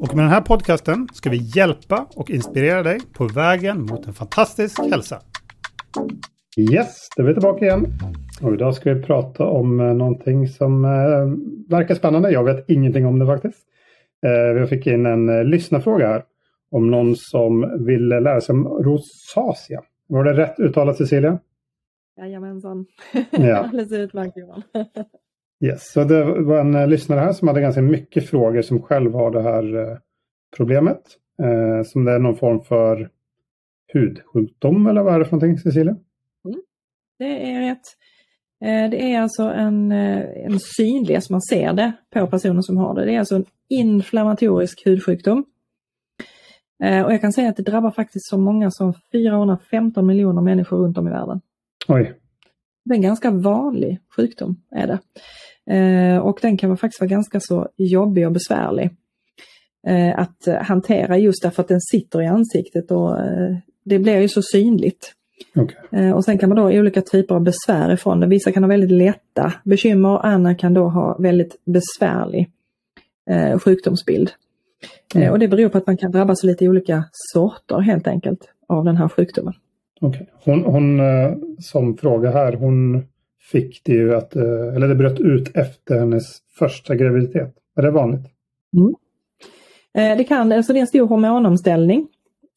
Och 0.00 0.14
med 0.14 0.24
den 0.24 0.32
här 0.32 0.40
podcasten 0.40 1.08
ska 1.12 1.30
vi 1.30 1.36
hjälpa 1.36 2.06
och 2.16 2.30
inspirera 2.30 2.82
dig 2.82 3.00
på 3.12 3.26
vägen 3.26 3.82
mot 3.82 4.06
en 4.06 4.12
fantastisk 4.12 4.78
hälsa. 4.90 5.20
Yes, 6.56 7.08
då 7.16 7.22
är 7.22 7.26
vi 7.26 7.32
tillbaka 7.32 7.64
igen. 7.64 7.86
Och 8.42 8.54
idag 8.54 8.74
ska 8.74 8.94
vi 8.94 9.02
prata 9.02 9.44
om 9.44 9.80
eh, 9.80 9.94
någonting 9.94 10.48
som 10.48 10.84
eh, 10.84 10.90
verkar 11.76 11.94
spännande. 11.94 12.30
Jag 12.30 12.44
vet 12.44 12.70
ingenting 12.70 13.06
om 13.06 13.18
det 13.18 13.26
faktiskt. 13.26 13.58
Eh, 14.26 14.60
vi 14.60 14.66
fick 14.66 14.86
in 14.86 15.06
en 15.06 15.28
eh, 15.28 15.44
lyssnarfråga 15.44 16.08
här 16.08 16.24
om 16.70 16.90
någon 16.90 17.16
som 17.16 17.84
vill 17.86 18.08
lära 18.08 18.40
sig 18.40 18.52
om 18.52 18.68
rosacea. 18.68 19.82
Var 20.06 20.24
det 20.24 20.32
rätt 20.32 20.60
uttalat 20.60 20.96
Cecilia? 20.96 21.38
Jajamensan. 22.16 22.86
Ja. 23.30 23.56
Alldeles 23.64 23.92
utmärkt 23.92 24.36
Johan. 24.36 24.62
Yes, 25.64 25.92
så 25.92 26.04
det 26.04 26.24
var 26.42 26.60
en 26.60 26.74
eh, 26.74 26.88
lyssnare 26.88 27.20
här 27.20 27.32
som 27.32 27.48
hade 27.48 27.60
ganska 27.60 27.82
mycket 27.82 28.30
frågor 28.30 28.62
som 28.62 28.82
själv 28.82 29.12
har 29.14 29.30
det 29.30 29.42
här 29.42 29.76
eh, 29.76 29.98
problemet. 30.56 31.00
Eh, 31.42 31.82
som 31.84 32.04
det 32.04 32.12
är 32.12 32.18
någon 32.18 32.36
form 32.36 32.62
för 32.62 33.10
hudsjukdom 33.92 34.86
eller 34.86 35.02
vad 35.02 35.14
är 35.14 35.18
det 35.18 35.24
för 35.24 35.32
någonting 35.36 35.58
Cecilia? 35.58 35.96
Det 37.18 37.52
är 37.52 37.60
rätt. 37.60 37.82
Eh, 38.64 38.90
Det 38.90 39.12
är 39.12 39.20
alltså 39.20 39.42
en, 39.42 39.92
en 39.92 40.60
synlig, 40.60 41.22
som 41.22 41.34
man 41.34 41.42
ser 41.42 41.72
det 41.72 41.92
på 42.10 42.26
personer 42.26 42.62
som 42.62 42.76
har 42.76 42.94
det. 42.94 43.04
Det 43.04 43.14
är 43.14 43.18
alltså 43.18 43.34
en 43.36 43.44
inflammatorisk 43.68 44.86
hudsjukdom. 44.86 45.44
Eh, 46.84 47.02
Och 47.04 47.12
jag 47.12 47.20
kan 47.20 47.32
säga 47.32 47.48
att 47.48 47.56
det 47.56 47.62
drabbar 47.62 47.90
faktiskt 47.90 48.28
så 48.28 48.38
många 48.38 48.70
som 48.70 48.94
415 49.12 50.06
miljoner 50.06 50.42
människor 50.42 50.76
runt 50.76 50.98
om 50.98 51.08
i 51.08 51.10
världen. 51.10 51.40
Oj, 51.88 52.14
Det 52.84 52.92
är 52.92 52.96
en 52.96 53.02
ganska 53.02 53.30
vanlig 53.30 53.98
sjukdom 54.16 54.56
är 54.70 54.86
det. 54.86 54.98
Eh, 55.70 56.18
Och 56.18 56.38
den 56.42 56.56
kan 56.56 56.76
faktiskt 56.76 57.00
vara 57.00 57.08
ganska 57.08 57.40
så 57.40 57.68
jobbig 57.76 58.26
och 58.26 58.32
besvärlig 58.32 58.90
eh, 59.86 60.18
att 60.18 60.46
eh, 60.46 60.54
hantera 60.54 61.18
just 61.18 61.42
därför 61.42 61.62
att 61.62 61.68
den 61.68 61.80
sitter 61.80 62.22
i 62.22 62.26
ansiktet 62.26 62.90
och 62.90 63.16
det 63.84 63.98
blir 63.98 64.20
ju 64.20 64.28
så 64.28 64.42
synligt. 64.42 65.12
Eh, 65.92 66.10
Och 66.10 66.24
sen 66.24 66.38
kan 66.38 66.48
man 66.48 66.56
då 66.56 66.62
ha 66.62 66.72
olika 66.72 67.02
typer 67.02 67.34
av 67.34 67.42
besvär 67.42 67.92
ifrån 67.92 68.20
det. 68.20 68.26
Vissa 68.26 68.52
kan 68.52 68.62
ha 68.62 68.68
väldigt 68.68 68.90
lätta 68.90 69.52
bekymmer, 69.64 70.26
andra 70.26 70.54
kan 70.54 70.74
då 70.74 70.88
ha 70.88 71.16
väldigt 71.18 71.56
besvärlig 71.64 72.50
sjukdomsbild. 73.62 74.30
Mm. 75.14 75.32
Och 75.32 75.38
det 75.38 75.48
beror 75.48 75.68
på 75.68 75.78
att 75.78 75.86
man 75.86 75.96
kan 75.96 76.10
drabbas 76.12 76.44
av 76.44 76.48
lite 76.48 76.68
olika 76.68 77.04
sorter 77.12 77.78
helt 77.80 78.06
enkelt 78.06 78.48
av 78.66 78.84
den 78.84 78.96
här 78.96 79.08
sjukdomen. 79.08 79.54
okej. 80.00 80.30
Hon, 80.44 80.64
hon 80.64 81.00
som 81.58 81.96
fråga 81.96 82.30
här, 82.30 82.52
hon 82.52 83.04
fick 83.52 83.80
det 83.84 83.92
ju 83.92 84.14
att, 84.14 84.36
eh, 84.36 84.74
eller 84.76 84.88
det 84.88 84.94
bröt 84.94 85.20
ut 85.20 85.56
efter 85.56 85.98
hennes 85.98 86.24
första 86.58 86.94
graviditet. 86.94 87.54
Är 87.76 87.82
det 87.82 87.90
vanligt? 87.90 88.26
Eh, 89.94 90.16
Det 90.16 90.24
kan, 90.24 90.52
alltså 90.52 90.72
det 90.72 90.78
är 90.78 90.80
en 90.80 90.86
stor 90.86 91.06
hormonomställning 91.06 92.08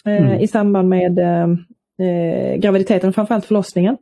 eh, 0.06 0.26
Mm. 0.28 0.40
i 0.42 0.48
samband 0.48 0.90
med 0.90 1.20
eh, 1.20 2.56
graviditeten 2.58 3.14
framförallt 3.14 3.46
förlossningen. 3.46 3.98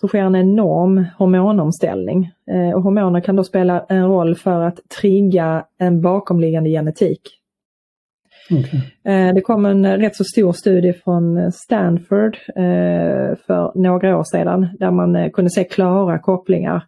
Så 0.00 0.08
sker 0.08 0.18
en 0.18 0.36
enorm 0.36 1.04
hormonomställning. 1.18 2.30
Och 2.74 2.82
hormoner 2.82 3.20
kan 3.20 3.36
då 3.36 3.44
spela 3.44 3.86
en 3.88 4.06
roll 4.08 4.34
för 4.34 4.60
att 4.62 4.80
trigga 5.00 5.64
en 5.78 6.00
bakomliggande 6.00 6.70
genetik. 6.70 7.20
Okej. 8.50 8.80
Eh, 9.04 9.34
Det 9.34 9.40
kom 9.40 9.64
en 9.66 9.96
rätt 9.98 10.16
så 10.16 10.24
stor 10.24 10.52
studie 10.52 10.92
från 10.92 11.52
Stanford 11.52 12.36
eh, 12.56 13.36
för 13.46 13.78
några 13.78 14.18
år 14.18 14.24
sedan 14.24 14.68
där 14.78 14.90
man 14.90 15.16
eh, 15.16 15.30
kunde 15.30 15.50
se 15.50 15.64
klara 15.64 16.18
kopplingar 16.18 16.86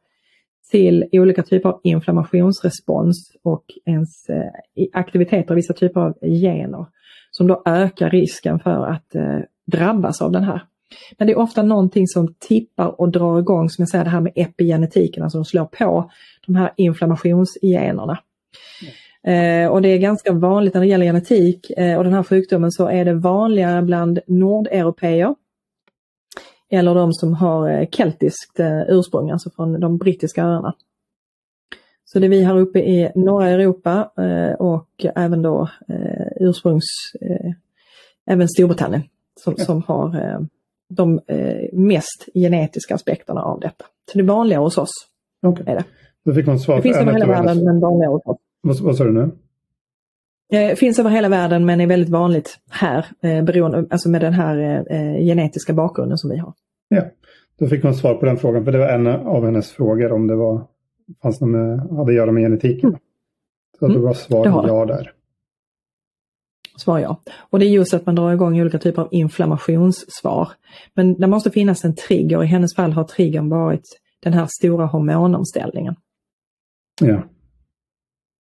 till 0.71 1.05
olika 1.13 1.43
typer 1.43 1.69
av 1.69 1.81
inflammationsrespons 1.83 3.33
och 3.43 3.65
ens 3.87 4.29
eh, 4.29 4.89
aktiviteter 4.93 5.51
av 5.51 5.57
vissa 5.57 5.75
typer 5.75 6.01
av 6.01 6.15
gener 6.21 6.87
som 7.31 7.47
då 7.47 7.63
ökar 7.67 8.11
risken 8.11 8.59
för 8.59 8.87
att 8.87 9.15
eh, 9.15 9.39
drabbas 9.67 10.23
av 10.23 10.33
den 10.33 10.45
här. 10.45 10.61
Men 11.19 11.27
det 11.27 11.33
är 11.33 11.39
ofta 11.39 11.63
någonting 11.63 12.07
som 12.07 12.35
tippar 12.39 13.01
och 13.01 13.13
drar 13.13 13.39
igång, 13.39 13.71
som 13.71 13.83
jag 13.83 13.89
säger, 13.89 14.05
det 14.05 14.11
här 14.11 14.21
med 14.21 14.33
epigenetiken, 14.35 15.23
alltså 15.23 15.39
de 15.39 15.45
slår 15.45 15.65
på 15.65 16.11
de 16.47 16.55
här 16.57 16.71
inflammationsgenerna. 16.77 18.19
Eh, 19.27 19.69
och 19.69 19.83
det 19.83 19.89
är 19.89 19.99
ganska 19.99 20.33
vanligt 20.33 20.75
när 20.75 20.81
det 20.81 20.87
gäller 20.87 21.07
genetik 21.07 21.71
eh, 21.71 21.99
och 21.99 22.05
den 22.05 22.13
här 22.13 22.23
sjukdomen 22.23 22.73
så 22.73 22.89
är 22.89 23.05
det 23.05 23.15
vanligare 23.15 23.83
bland 23.83 24.19
nordeuropeer 24.27 25.35
eller 26.71 26.95
de 26.95 27.13
som 27.13 27.35
har 27.35 27.71
eh, 27.71 27.89
keltiskt 27.91 28.61
eh, 28.61 28.81
ursprung, 28.89 29.31
alltså 29.31 29.51
från 29.51 29.81
de 29.81 29.99
brittiska 29.99 30.45
öarna. 30.45 30.75
Så 32.05 32.19
det 32.19 32.27
är 32.27 32.31
vi 32.31 32.45
här 32.45 32.59
uppe 32.59 32.79
i 32.79 33.11
norra 33.15 33.49
Europa 33.49 34.11
eh, 34.19 34.55
och 34.55 35.07
även 35.15 35.43
då 35.43 35.69
ursprungs, 36.41 36.85
även 38.27 38.49
Storbritannien 38.49 39.03
som, 39.41 39.57
som 39.57 39.83
har 39.83 40.39
de 40.89 41.21
mest 41.73 42.29
genetiska 42.35 42.95
aspekterna 42.95 43.43
av 43.43 43.61
detta. 43.61 43.85
Så 44.13 44.19
det 44.19 44.25
är 44.25 44.27
vanligare 44.27 44.61
hos 44.61 44.79
oss. 44.79 44.91
Okej. 45.43 45.65
Är 45.69 45.75
det. 45.75 45.85
Då 46.25 46.35
fick 46.35 46.47
man 46.47 46.59
svar 46.59 46.77
Det 46.77 46.83
finns 46.83 46.97
över 46.97 47.13
hela 47.13 47.27
världen 47.27 47.65
men 47.65 47.81
vanligare 47.81 48.11
hos 48.11 48.27
oss. 48.27 48.39
Vad, 48.65 48.81
vad 48.81 48.97
sa 48.97 49.05
du 49.05 49.13
nu? 49.13 49.31
Eh, 50.53 50.75
finns 50.77 50.99
över 50.99 51.11
hela 51.11 51.29
världen 51.29 51.67
men 51.67 51.81
är 51.81 51.87
väldigt 51.87 52.09
vanligt 52.09 52.59
här, 52.71 53.07
eh, 53.23 53.45
beroende, 53.45 53.87
alltså 53.91 54.09
med 54.09 54.21
den 54.21 54.33
här 54.33 54.85
eh, 54.91 55.25
genetiska 55.25 55.73
bakgrunden 55.73 56.19
som 56.19 56.31
vi 56.31 56.37
har. 56.37 56.55
Ja, 56.89 57.03
då 57.59 57.67
fick 57.67 57.83
man 57.85 57.95
svar 57.95 58.15
på 58.15 58.27
den 58.27 58.37
frågan. 58.37 58.65
För 58.65 58.73
det 58.73 58.79
var 58.79 58.89
en 58.89 59.07
av 59.07 59.45
hennes 59.45 59.71
frågor 59.71 60.13
om 60.13 60.27
det 60.27 60.37
var, 60.37 60.67
fanns 61.23 61.41
något 61.41 61.51
med, 61.51 61.79
hade 61.79 62.03
att 62.03 62.15
göra 62.15 62.33
med 62.33 62.43
genetiken. 62.43 62.97
Så 63.79 63.85
Mm. 63.87 63.99
det 63.99 64.07
var 64.07 64.15
svar 64.15 64.45
det 64.45 64.51
har 64.51 64.63
det. 64.63 64.69
ja 64.69 64.85
där. 64.85 65.13
Svar 66.77 66.99
ja. 66.99 67.21
Och 67.51 67.59
det 67.59 67.67
är 67.67 67.71
just 67.71 67.95
att 67.95 68.07
man 68.07 68.15
drar 68.15 68.33
igång 68.33 68.61
olika 68.61 68.79
typer 68.79 69.03
av 69.03 69.09
inflammationssvar. 69.11 70.49
Men 70.95 71.15
det 71.15 71.27
måste 71.27 71.51
finnas 71.51 71.85
en 71.85 71.95
trigger. 71.95 72.43
I 72.45 72.47
hennes 72.47 72.75
fall 72.75 72.93
har 72.93 73.05
triggern 73.05 73.49
varit 73.49 74.01
den 74.21 74.33
här 74.33 74.47
stora 74.59 74.87
hormonomställningen. 74.87 75.95
Ja, 77.01 77.23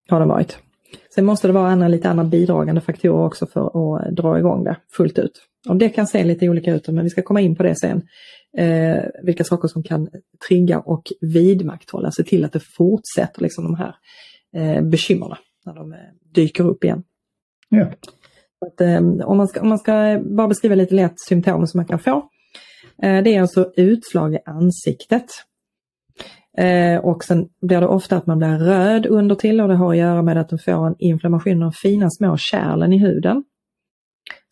Har 0.08 0.20
det 0.20 0.26
varit. 0.26 0.58
Sen 1.14 1.24
måste 1.24 1.46
det 1.46 1.52
vara 1.52 1.68
andra, 1.68 1.88
lite 1.88 2.08
andra 2.08 2.24
bidragande 2.24 2.80
faktorer 2.80 3.26
också 3.26 3.46
för 3.46 3.66
att 3.66 4.16
dra 4.16 4.38
igång 4.38 4.64
det 4.64 4.76
fullt 4.96 5.18
ut. 5.18 5.42
Och 5.68 5.76
det 5.76 5.88
kan 5.88 6.06
se 6.06 6.24
lite 6.24 6.48
olika 6.48 6.74
ut, 6.74 6.88
men 6.88 7.04
vi 7.04 7.10
ska 7.10 7.22
komma 7.22 7.40
in 7.40 7.56
på 7.56 7.62
det 7.62 7.76
sen. 7.76 8.02
Eh, 8.58 9.04
vilka 9.22 9.44
saker 9.44 9.68
som 9.68 9.82
kan 9.82 10.08
trigga 10.48 10.78
och 10.78 11.12
vidmakthålla, 11.20 12.10
se 12.10 12.22
till 12.22 12.44
att 12.44 12.52
det 12.52 12.60
fortsätter 12.60 13.42
liksom 13.42 13.64
de 13.64 13.74
här 13.74 13.94
eh, 14.56 14.82
bekymmerna 14.82 15.38
när 15.66 15.74
de 15.74 15.92
eh, 15.92 15.98
dyker 16.34 16.64
upp 16.64 16.84
igen. 16.84 17.02
ja. 17.68 17.86
Att, 18.66 18.80
eh, 18.80 18.98
om, 19.26 19.36
man 19.36 19.48
ska, 19.48 19.60
om 19.60 19.68
man 19.68 19.78
ska 19.78 20.22
bara 20.24 20.48
beskriva 20.48 20.74
lite 20.74 20.94
lätt 20.94 21.20
symptom 21.20 21.66
som 21.66 21.78
man 21.78 21.86
kan 21.86 21.98
få. 21.98 22.28
Eh, 23.02 23.22
det 23.22 23.34
är 23.34 23.40
alltså 23.40 23.72
utslag 23.76 24.34
i 24.34 24.38
ansiktet. 24.44 25.26
Eh, 26.56 26.98
och 26.98 27.24
sen 27.24 27.48
blir 27.60 27.80
det 27.80 27.86
ofta 27.86 28.16
att 28.16 28.26
man 28.26 28.38
blir 28.38 28.58
röd 28.58 29.06
under 29.06 29.34
till 29.34 29.60
och 29.60 29.68
det 29.68 29.74
har 29.74 29.90
att 29.90 29.96
göra 29.96 30.22
med 30.22 30.36
att 30.36 30.48
de 30.48 30.58
får 30.58 30.86
en 30.86 30.94
inflammation 30.98 31.52
av 31.52 31.60
de 31.60 31.72
fina 31.72 32.10
små 32.10 32.36
kärlen 32.36 32.92
i 32.92 32.98
huden. 32.98 33.44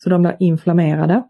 Så 0.05 0.11
de 0.11 0.23
blir 0.23 0.37
inflammerade. 0.39 1.23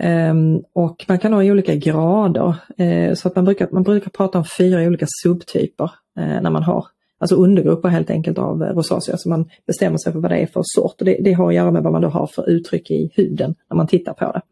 Eh, 0.00 0.34
och 0.72 1.04
man 1.08 1.18
kan 1.18 1.32
ha 1.32 1.42
i 1.42 1.50
olika 1.50 1.74
grader. 1.74 2.56
Eh, 2.76 3.14
så 3.14 3.28
att 3.28 3.36
man 3.36 3.44
brukar, 3.44 3.68
man 3.72 3.82
brukar 3.82 4.10
prata 4.10 4.38
om 4.38 4.44
fyra 4.58 4.82
olika 4.82 5.06
subtyper 5.22 5.90
eh, 6.18 6.40
när 6.42 6.50
man 6.50 6.62
har 6.62 6.86
alltså 7.18 7.36
undergrupper 7.36 7.88
helt 7.88 8.10
enkelt 8.10 8.38
av 8.38 8.62
eh, 8.62 8.74
rosacea. 8.74 9.16
Så 9.16 9.28
man 9.28 9.50
bestämmer 9.66 9.98
sig 9.98 10.12
för 10.12 10.20
vad 10.20 10.30
det 10.30 10.38
är 10.38 10.46
för 10.46 10.62
sort. 10.64 10.94
Och 10.98 11.04
det, 11.04 11.18
det 11.20 11.32
har 11.32 11.48
att 11.48 11.54
göra 11.54 11.70
med 11.70 11.82
vad 11.82 11.92
man 11.92 12.02
då 12.02 12.08
har 12.08 12.26
för 12.26 12.50
uttryck 12.50 12.90
i 12.90 13.10
huden 13.14 13.54
när 13.70 13.76
man 13.76 13.86
tittar 13.86 14.12
på 14.12 14.32
det. 14.32 14.42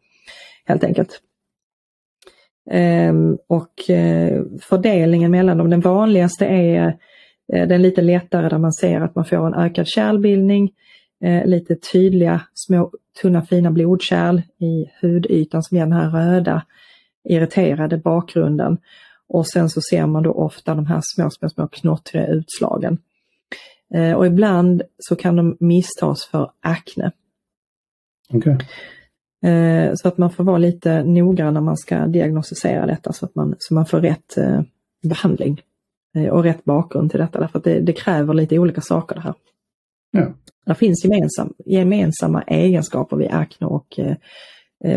Helt 0.64 0.84
enkelt. 0.84 1.20
Ehm, 2.70 3.38
och 3.46 3.90
eh, 3.90 4.42
fördelningen 4.60 5.30
mellan 5.30 5.58
dem, 5.58 5.70
den 5.70 5.80
vanligaste 5.80 6.46
är 6.46 6.98
eh, 7.52 7.68
den 7.68 7.82
lite 7.82 8.02
lättare 8.02 8.48
där 8.48 8.58
man 8.58 8.72
ser 8.72 9.00
att 9.00 9.14
man 9.14 9.24
får 9.24 9.46
en 9.46 9.54
ökad 9.54 9.88
kärlbildning, 9.88 10.72
eh, 11.24 11.46
lite 11.46 11.76
tydliga 11.76 12.40
små 12.54 12.90
tunna 13.22 13.42
fina 13.42 13.70
blodkärl 13.70 14.42
i 14.58 14.86
hudytan 15.00 15.62
som 15.62 15.76
ger 15.76 15.84
den 15.84 15.92
här 15.92 16.10
röda 16.10 16.62
irriterade 17.28 17.98
bakgrunden. 17.98 18.78
Och 19.28 19.48
sen 19.48 19.70
så 19.70 19.80
ser 19.90 20.06
man 20.06 20.22
då 20.22 20.32
ofta 20.32 20.74
de 20.74 20.86
här 20.86 21.00
små, 21.02 21.30
små, 21.30 21.48
små 21.48 21.68
knottriga 21.68 22.26
utslagen. 22.26 22.98
Och 24.16 24.26
ibland 24.26 24.82
så 24.98 25.16
kan 25.16 25.36
de 25.36 25.56
misstas 25.60 26.26
för 26.26 26.50
akne. 26.60 27.12
Okay. 28.32 28.56
Eh, 29.44 29.94
så 29.94 30.08
att 30.08 30.18
man 30.18 30.30
får 30.30 30.44
vara 30.44 30.58
lite 30.58 31.04
noggrann 31.04 31.54
när 31.54 31.60
man 31.60 31.76
ska 31.76 32.06
diagnostisera 32.06 32.86
detta 32.86 33.12
så 33.12 33.24
att 33.24 33.34
man, 33.34 33.54
så 33.58 33.74
man 33.74 33.86
får 33.86 34.00
rätt 34.00 34.36
eh, 34.36 34.60
behandling 35.02 35.62
och 36.30 36.42
rätt 36.42 36.64
bakgrund 36.64 37.10
till 37.10 37.20
detta. 37.20 37.40
Därför 37.40 37.58
att 37.58 37.64
det, 37.64 37.80
det 37.80 37.92
kräver 37.92 38.34
lite 38.34 38.58
olika 38.58 38.80
saker 38.80 39.14
det 39.14 39.20
här. 39.20 39.34
Ja. 40.10 40.32
Det 40.66 40.74
finns 40.74 41.04
gemensam, 41.04 41.54
gemensamma 41.66 42.42
egenskaper 42.42 43.16
vid 43.16 43.30
akne 43.30 43.66
och, 43.66 44.00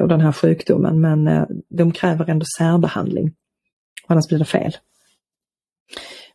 och 0.01 0.07
den 0.07 0.21
här 0.21 0.31
sjukdomen 0.31 1.01
men 1.01 1.45
de 1.69 1.91
kräver 1.91 2.29
ändå 2.29 2.45
särbehandling. 2.57 3.33
Annars 4.07 4.27
blir 4.27 4.39
det 4.39 4.45
fel. 4.45 4.73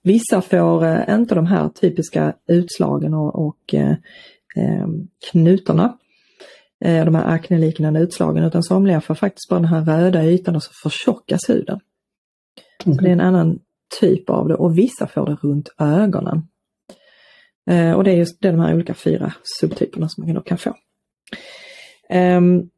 Vissa 0.02 0.42
får 0.42 0.84
eh, 0.84 1.14
inte 1.14 1.34
de 1.34 1.46
här 1.46 1.68
typiska 1.68 2.34
utslagen 2.46 3.14
och, 3.14 3.46
och 3.46 3.74
eh, 3.74 3.90
eh 4.56 4.86
knutorna, 5.30 5.84
eh, 5.84 5.94
de 6.84 7.14
här 7.14 7.34
akneliknande 7.34 8.00
utslagen, 8.00 8.44
utan 8.44 8.62
somliga 8.62 9.00
får 9.00 9.14
faktiskt 9.14 9.48
bara 9.48 9.60
den 9.60 9.68
här 9.68 9.84
röda 9.84 10.24
ytan 10.24 10.56
och 10.56 10.62
så 10.62 10.70
förtjockas 10.82 11.40
huden. 11.48 11.80
Mm. 12.84 12.96
Så 12.96 13.02
det 13.02 13.08
är 13.08 13.12
en 13.12 13.20
annan 13.20 13.58
typ 14.00 14.30
av 14.30 14.48
det 14.48 14.54
och 14.54 14.78
vissa 14.78 15.06
får 15.06 15.26
det 15.26 15.34
runt 15.42 15.68
ögonen. 15.78 16.42
Eh, 17.70 17.92
och 17.92 18.04
det 18.04 18.10
är 18.10 18.16
just 18.16 18.40
de 18.40 18.60
här 18.60 18.74
olika 18.74 18.94
fyra 18.94 19.32
subtyperna 19.60 20.08
som 20.08 20.26
man 20.26 20.42
kan 20.42 20.58
få. 20.58 20.74
Um, 22.10 22.70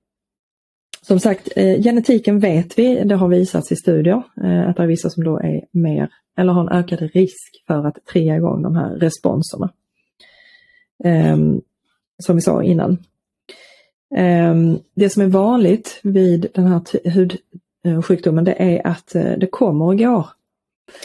som 1.07 1.21
sagt, 1.21 1.49
eh, 1.57 1.83
genetiken 1.83 2.39
vet 2.39 2.79
vi, 2.79 3.05
det 3.05 3.15
har 3.15 3.29
visats 3.29 3.73
i 3.73 3.77
studier, 3.77 4.23
eh, 4.45 4.69
att 4.69 4.77
det 4.77 4.83
är 4.83 4.87
vissa 4.87 5.11
som 5.11 5.25
då 5.25 5.39
är 5.39 5.65
mer, 5.73 6.09
eller 6.39 6.53
har 6.53 6.61
en 6.61 6.79
ökad 6.79 7.01
risk 7.01 7.65
för 7.67 7.87
att 7.87 7.99
trigga 8.13 8.37
igång 8.37 8.63
de 8.63 8.77
här 8.77 8.91
responserna. 8.91 9.73
Eh, 11.05 11.37
som 12.19 12.37
vi 12.37 12.41
sa 12.43 12.63
innan. 12.63 12.99
Ehm, 14.17 14.79
det 14.95 15.11
som 15.11 15.23
är 15.23 15.27
vanligt 15.27 16.01
vid 16.03 16.47
den 16.55 16.67
här 16.67 16.83
hudsjukdomen 17.85 18.45
det 18.45 18.63
är 18.63 18.87
att 18.87 19.15
eh, 19.15 19.33
det 19.39 19.47
kommer 19.47 19.85
och 19.85 19.99
går. 19.99 20.27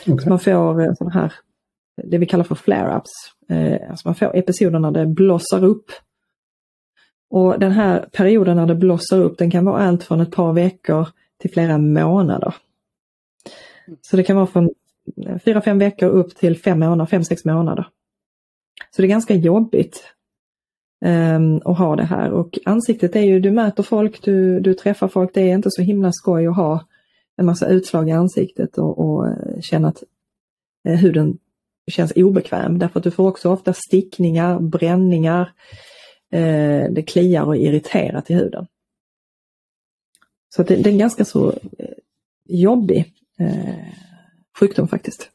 Okay. 0.08 0.30
Man 0.30 0.40
får 0.40 0.82
eh, 0.82 0.94
sådana 0.94 1.14
här, 1.14 1.34
det 2.04 2.18
vi 2.18 2.26
kallar 2.26 2.44
för 2.44 2.56
flare-ups. 2.56 3.10
Eh, 3.50 3.90
alltså 3.90 4.08
man 4.08 4.16
får 4.16 4.36
episoder 4.36 4.80
när 4.80 4.92
det 4.92 5.06
blossar 5.06 5.64
upp 5.64 5.92
och 7.30 7.60
den 7.60 7.72
här 7.72 8.10
perioden 8.12 8.58
när 8.58 8.66
det 8.66 8.76
blossar 8.76 9.20
upp 9.20 9.38
den 9.38 9.52
kan 9.52 9.66
vara 9.66 9.84
allt 9.84 10.04
från 10.04 10.22
ett 10.22 10.32
par 10.32 10.54
veckor 10.54 11.08
till 11.38 11.52
flera 11.52 11.78
månader. 11.78 12.56
Så 14.02 14.18
det 14.18 14.24
kan 14.24 14.36
vara 14.36 14.48
från 14.48 14.70
fyra, 15.46 15.62
fem 15.62 15.80
veckor 15.80 16.10
upp 16.10 16.36
till 16.36 16.58
fem 16.58 16.80
månader, 16.80 17.06
fem, 17.06 17.24
sex 17.24 17.46
månader. 17.46 17.88
Så 18.92 19.02
det 19.02 19.06
är 19.06 19.10
ganska 19.10 19.36
jobbigt 19.36 20.04
Ehm, 21.06 21.58
och 21.58 21.76
ha 21.76 21.96
det 21.96 22.04
här. 22.04 22.32
Och 22.32 22.60
ansiktet 22.66 23.16
är 23.16 23.22
ju, 23.22 23.40
du 23.40 23.52
möter 23.52 23.84
folk, 23.84 24.22
du, 24.22 24.60
du 24.60 24.74
träffar 24.74 25.08
folk, 25.08 25.34
det 25.34 25.42
är 25.42 25.56
inte 25.56 25.72
så 25.72 25.82
himla 25.82 26.12
skoj 26.12 26.48
att 26.48 26.56
ha 26.56 26.86
en 27.38 27.46
massa 27.46 27.68
utslag 27.68 28.10
i 28.10 28.12
ansiktet 28.12 28.78
och, 28.78 29.00
och 29.00 29.28
eh, 29.28 29.62
känna 29.62 29.88
att 29.88 30.04
eh, 30.88 30.96
huden 30.96 31.38
känns 31.92 32.14
obekväm. 32.16 32.80
Därför 32.80 33.00
att 33.00 33.04
du 33.04 33.12
får 33.12 33.28
också 33.28 33.50
ofta 33.50 33.74
stickningar, 33.74 34.60
bränningar, 34.60 35.54
eh, 36.32 36.92
det 36.92 37.04
kliar 37.08 37.44
och 37.44 37.58
irriterar 37.58 38.24
i 38.28 38.34
huden. 38.34 38.68
Så 40.50 40.64
det, 40.64 40.76
det, 40.76 40.90
är 40.90 40.92
en 40.92 41.00
ganska 41.00 41.26
så 41.26 41.50
eh, 41.50 41.90
jobbig 42.46 43.14
eh, 43.40 43.94
sjukdom 44.60 44.88
faktiskt. 44.88 45.32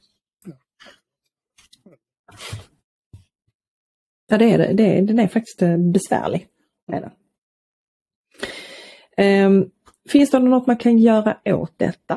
Ja 4.29 4.39
det 4.39 4.53
är 4.53 4.59
det, 4.59 4.73
det 4.73 4.99
är, 4.99 5.03
den 5.03 5.19
är 5.19 5.29
faktiskt 5.29 5.63
eh, 5.63 5.77
besvärlig. 5.77 6.47
Är 6.93 7.01
det. 7.01 7.11
Ehm, 9.17 9.71
finns 10.09 10.31
det 10.31 10.39
något 10.39 10.67
man 10.67 10.77
kan 10.77 10.99
göra 10.99 11.37
åt 11.45 11.73
detta? 11.77 12.15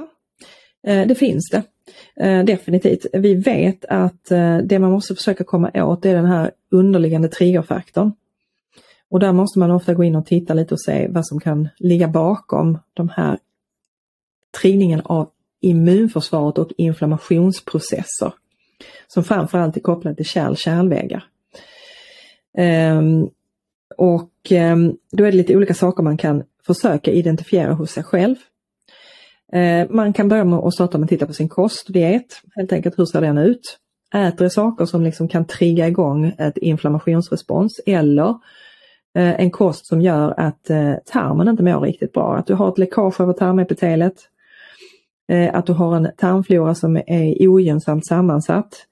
Uh, 0.88 1.08
det 1.08 1.16
finns 1.16 1.50
det. 1.50 1.64
Uh, 2.28 2.46
definitivt. 2.46 3.06
Vi 3.14 3.36
vet 3.36 3.86
att 3.86 4.26
det 4.64 4.80
man 4.80 4.92
måste 4.92 5.16
försöka 5.16 5.44
komma 5.44 5.72
åt 5.74 6.06
är 6.06 6.16
den 6.16 6.26
här 6.26 6.52
underliggande 6.72 7.28
triggerfaktorn. 7.28 8.12
Och 9.10 9.20
där 9.20 9.34
måste 9.34 9.60
man 9.60 9.72
ofta 9.72 9.94
gå 9.94 10.04
in 10.04 10.16
och 10.16 10.26
titta 10.26 10.54
lite 10.54 10.74
och 10.74 10.82
se 10.82 11.08
vad 11.10 11.28
som 11.28 11.40
kan 11.40 11.70
ligga 11.78 12.08
bakom 12.08 12.80
de 12.94 13.10
här 13.10 13.40
triggningen 14.62 15.02
av 15.02 15.30
immunförsvaret 15.62 16.58
och 16.58 16.72
inflammationsprocesser 16.78 18.34
som 19.08 19.24
framförallt 19.24 19.78
är 19.78 19.82
kopplade 19.82 20.16
till 20.16 20.26
kärl-kärlväggar. 20.26 21.24
Ehm, 22.58 23.30
och 23.98 24.32
ehm, 24.50 24.96
då 25.12 25.24
är 25.24 25.32
det 25.32 25.38
lite 25.38 25.56
olika 25.56 25.74
saker 25.74 26.04
man 26.04 26.18
kan 26.18 26.44
försöka 26.66 27.12
identifiera 27.12 27.74
hos 27.74 27.92
sig 27.92 28.04
själv. 28.04 28.36
Ehm, 29.54 29.88
man 29.90 30.14
kan 30.14 30.30
börja 30.30 30.44
med 30.44 30.60
att 30.60 30.74
starta 30.74 30.98
med 30.98 31.06
att 31.06 31.10
titta 31.10 31.28
på 31.28 31.34
sin 31.34 31.50
kost 31.50 31.88
och 31.88 31.94
diet, 31.94 32.42
helt 32.56 32.74
enkelt 32.74 33.00
hur 33.00 33.06
ser 33.06 33.22
den 33.22 33.38
ut? 33.38 33.78
Äter 34.16 34.50
saker 34.50 34.86
som 34.86 35.04
liksom 35.04 35.28
kan 35.28 35.46
trigga 35.46 35.88
igång 35.88 36.36
ett 36.38 36.58
inflammationsrespons 36.58 37.82
eller 37.86 38.30
eh, 39.16 39.40
en 39.40 39.52
kost 39.52 39.86
som 39.86 40.02
gör 40.02 40.34
att 40.40 40.70
eh, 40.70 40.94
tarmen 41.06 41.48
inte 41.48 41.64
mår 41.64 41.82
riktigt 41.82 42.14
bra. 42.14 42.38
Att 42.38 42.48
du 42.48 42.54
har 42.54 42.70
ett 42.70 42.78
läckage 42.78 43.22
över 43.22 43.34
tarmepitelet. 43.34 44.16
Eh, 45.32 45.56
att 45.56 45.66
du 45.66 45.74
har 45.74 45.96
en 45.96 46.10
tarmflora 46.18 46.76
som 46.76 46.98
är 47.08 47.48
ogynnsamt 47.48 48.08
sammansatt. 48.08 48.87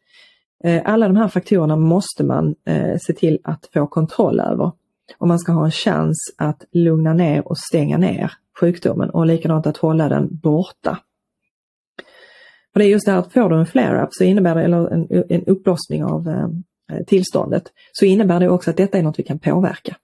Eh, 0.66 0.82
alla 0.86 1.08
de 1.08 1.18
här 1.18 1.28
faktorerna 1.28 1.76
måste 1.76 2.24
man 2.24 2.56
eh, 2.66 2.98
se 2.98 3.14
till 3.14 3.40
att 3.44 3.70
få 3.74 3.88
kontroll 3.88 4.40
över. 4.40 4.72
Om 5.18 5.28
man 5.28 5.40
ska 5.40 5.52
ha 5.52 5.66
en 5.66 5.72
chans 5.72 6.18
att 6.38 6.66
lugna 6.72 7.14
ner 7.14 7.48
och 7.48 7.58
stänga 7.58 7.98
ner 7.98 8.32
sjukdomen 8.60 9.10
och 9.10 9.26
likadant 9.26 9.68
att 9.68 9.78
hålla 9.78 10.10
den 10.10 10.38
borta. 10.38 11.00
Och 12.74 12.80
det 12.80 12.86
är 12.86 12.90
just 12.90 13.06
det 13.06 13.12
här 13.12 13.20
att 13.20 13.34
får 13.34 13.50
du 13.50 13.60
en 13.60 13.66
flare-up 13.66 14.10
så 14.12 14.24
innebär 14.24 14.56
det, 14.56 14.64
eller 14.64 14.94
en, 14.94 15.08
en 15.30 15.46
uppblossning 15.46 16.04
av 16.04 16.28
eh, 16.28 17.04
tillståndet, 17.08 17.72
så 17.92 18.06
innebär 18.06 18.40
det 18.40 18.50
också 18.50 18.70
att 18.70 18.78
detta 18.78 18.98
är 18.98 19.04
något 19.04 19.20
vi 19.20 19.24
kan 19.24 19.40
påverka. 19.40 19.98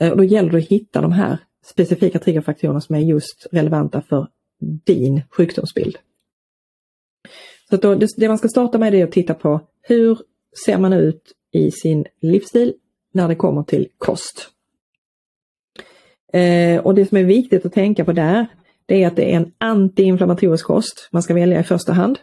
Eh, 0.00 0.10
och 0.10 0.16
då 0.16 0.24
gäller 0.24 0.50
det 0.50 0.58
att 0.58 0.68
hitta 0.68 1.00
de 1.00 1.12
här 1.12 1.38
specifika 1.66 2.18
triggerfaktorerna 2.18 2.80
som 2.80 2.94
är 2.94 3.00
just 3.00 3.46
relevanta 3.52 4.02
för 4.02 4.28
din 4.60 5.22
sjukdomsbild. 5.30 5.98
Så 7.70 7.76
då, 7.76 7.94
det, 7.94 8.08
det, 8.16 8.28
man 8.28 8.38
ska 8.38 8.48
starta 8.48 8.78
med 8.78 8.94
är 8.94 9.04
att 9.04 9.12
titta 9.12 9.34
på 9.34 9.60
hur 9.82 10.18
ser 10.66 10.78
man 10.78 10.92
ut 10.92 11.22
i 11.52 11.70
sin 11.70 12.04
livsstil 12.20 12.74
när 13.12 13.28
det 13.28 13.34
kommer 13.34 13.62
till 13.62 13.88
kost. 13.98 14.48
Eh, 16.32 16.80
och 16.80 16.94
det 16.94 17.06
som 17.06 17.18
är 17.18 17.24
viktigt 17.24 17.66
att 17.66 17.72
tänka 17.72 18.04
på 18.04 18.12
där, 18.12 18.46
det 18.86 19.02
är 19.02 19.06
att 19.06 19.16
det 19.16 19.32
är 19.32 19.36
en 19.36 19.52
antiinflammatorisk 19.58 20.66
kost 20.66 21.08
man 21.12 21.22
ska 21.22 21.34
välja 21.34 21.60
i 21.60 21.62
första 21.62 21.92
hand. 21.92 22.18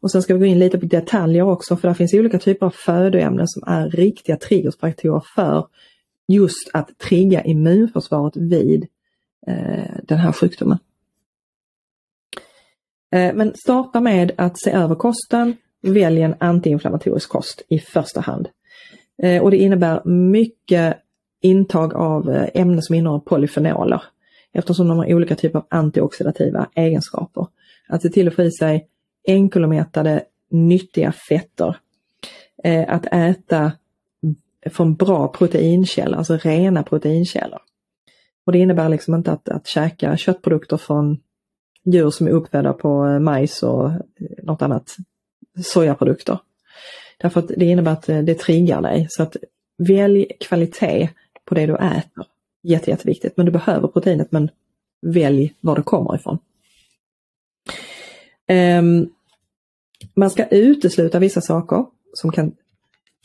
Och 0.00 0.10
sen 0.10 0.22
ska 0.22 0.34
vi 0.34 0.40
gå 0.40 0.46
in 0.46 0.58
lite 0.58 0.78
på 0.78 0.86
detaljer 0.86 1.42
också 1.42 1.76
för 1.76 1.88
det 1.88 1.94
finns 1.94 2.14
olika 2.14 2.38
typer 2.38 2.66
av 2.66 2.70
födoämnen 2.70 3.48
som 3.48 3.62
är 3.66 3.90
riktiga 3.90 4.36
triggerfaktorer 4.36 5.22
för 5.34 5.66
just 6.28 6.70
att 6.72 6.98
trigga 6.98 7.44
immunförsvaret 7.44 8.36
vid 8.36 8.86
eh, 9.46 9.94
den 10.02 10.18
här 10.18 10.32
sjukdomen. 10.32 10.78
Eh, 13.12 13.34
men 13.34 13.54
starta 13.54 14.00
med 14.00 14.32
att 14.36 14.60
se 14.60 14.70
över 14.70 14.94
kosten. 14.94 15.56
Välj 15.82 16.22
en 16.22 16.34
antiinflammatorisk 16.40 17.28
kost 17.28 17.62
i 17.68 17.78
första 17.78 18.20
hand. 18.20 18.48
Eh, 19.22 19.42
och 19.42 19.50
det 19.50 19.56
innebär 19.56 20.04
mycket 20.04 20.96
intag 21.40 21.94
av 21.94 22.30
eh, 22.30 22.48
ämnen 22.54 22.82
som 22.82 22.94
innehåller 22.94 23.20
polyfenoler 23.20 24.02
eftersom 24.52 24.88
de 24.88 24.98
har 24.98 25.14
olika 25.14 25.34
typer 25.36 25.58
av 25.58 25.66
antioxidativa 25.70 26.66
egenskaper. 26.74 27.46
Att 27.88 28.02
se 28.02 28.08
till 28.08 28.28
att 28.28 28.34
få 28.34 28.42
i 28.42 28.50
sig 28.50 28.88
enkelomättade 29.26 30.24
nyttiga 30.50 31.12
fetter. 31.12 31.76
Att 32.88 33.06
äta 33.06 33.72
från 34.70 34.94
bra 34.94 35.28
proteinkällor, 35.28 36.18
alltså 36.18 36.36
rena 36.36 36.82
proteinkällor. 36.82 37.60
Och 38.46 38.52
det 38.52 38.58
innebär 38.58 38.88
liksom 38.88 39.14
inte 39.14 39.32
att, 39.32 39.48
att 39.48 39.66
käka 39.66 40.16
köttprodukter 40.16 40.76
från 40.76 41.18
djur 41.84 42.10
som 42.10 42.26
är 42.26 42.30
uppfödda 42.30 42.72
på 42.72 43.06
eh, 43.06 43.18
majs 43.18 43.62
och 43.62 43.90
eh, 43.90 43.98
något 44.42 44.62
annat 44.62 44.96
sojaprodukter. 45.62 46.38
Därför 47.18 47.40
att 47.40 47.48
det 47.48 47.64
innebär 47.64 47.92
att 47.92 48.08
eh, 48.08 48.18
det 48.18 48.34
triggar 48.34 48.82
dig. 48.82 49.06
Så 49.10 49.22
att 49.22 49.36
välj 49.78 50.26
kvalitet 50.40 51.08
på 51.44 51.54
det 51.54 51.66
du 51.66 51.76
äter. 51.76 52.26
Jätte, 52.62 52.90
jätteviktigt. 52.90 53.36
Men 53.36 53.46
du 53.46 53.52
behöver 53.52 53.88
proteinet 53.88 54.32
men 54.32 54.50
välj 55.02 55.54
var 55.60 55.76
det 55.76 55.82
kommer 55.82 56.14
ifrån. 56.14 56.38
Um, 58.48 59.10
man 60.14 60.30
ska 60.30 60.46
utesluta 60.46 61.18
vissa 61.18 61.40
saker 61.40 61.86
som 62.14 62.32
kan 62.32 62.52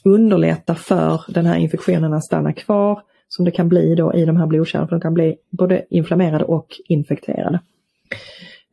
underlätta 0.04 0.76
för 0.76 1.22
den 1.28 1.46
här 1.46 1.58
infektionen 1.58 2.14
att 2.14 2.26
stanna 2.26 2.54
kvar 2.54 3.02
som 3.28 3.46
det 3.46 3.52
kan 3.52 3.70
bli 3.70 3.96
då 3.96 4.14
i 4.14 4.26
de 4.26 4.38
här 4.38 4.48
blodkärlen, 4.48 4.88
för 4.88 4.96
de 4.96 5.02
kan 5.02 5.14
bli 5.14 5.36
både 5.50 5.86
inflammerade 5.90 6.44
och 6.44 6.68
infekterade. 6.88 7.60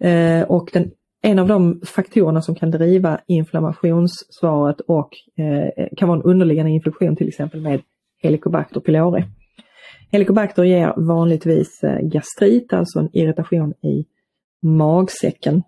Eh, 0.03 0.43
och 0.43 0.71
den 0.73 0.91
en 1.25 1.39
av 1.39 1.49
de 1.49 1.81
faktorerna 1.85 2.43
som 2.43 2.55
kan 2.55 2.71
driva 2.71 3.21
inflammationssvaret 3.27 4.81
och 4.81 5.11
eh, 5.37 5.87
kan 5.97 6.09
vara 6.09 6.19
en 6.19 6.25
underliggande 6.25 6.73
infektion 6.73 7.17
till 7.17 7.29
exempel 7.29 7.61
med 7.61 7.83
Helicobacter 8.23 8.81
pylori. 8.81 9.25
Helicobacter 10.13 10.65
ger 10.65 10.95
vanligtvis 10.97 11.83
eh, 11.83 11.99
gastrit, 12.01 12.73
alltså 12.73 12.99
en 12.99 13.17
irritation 13.17 13.75
i 13.83 14.07
magsäcken. 14.63 15.63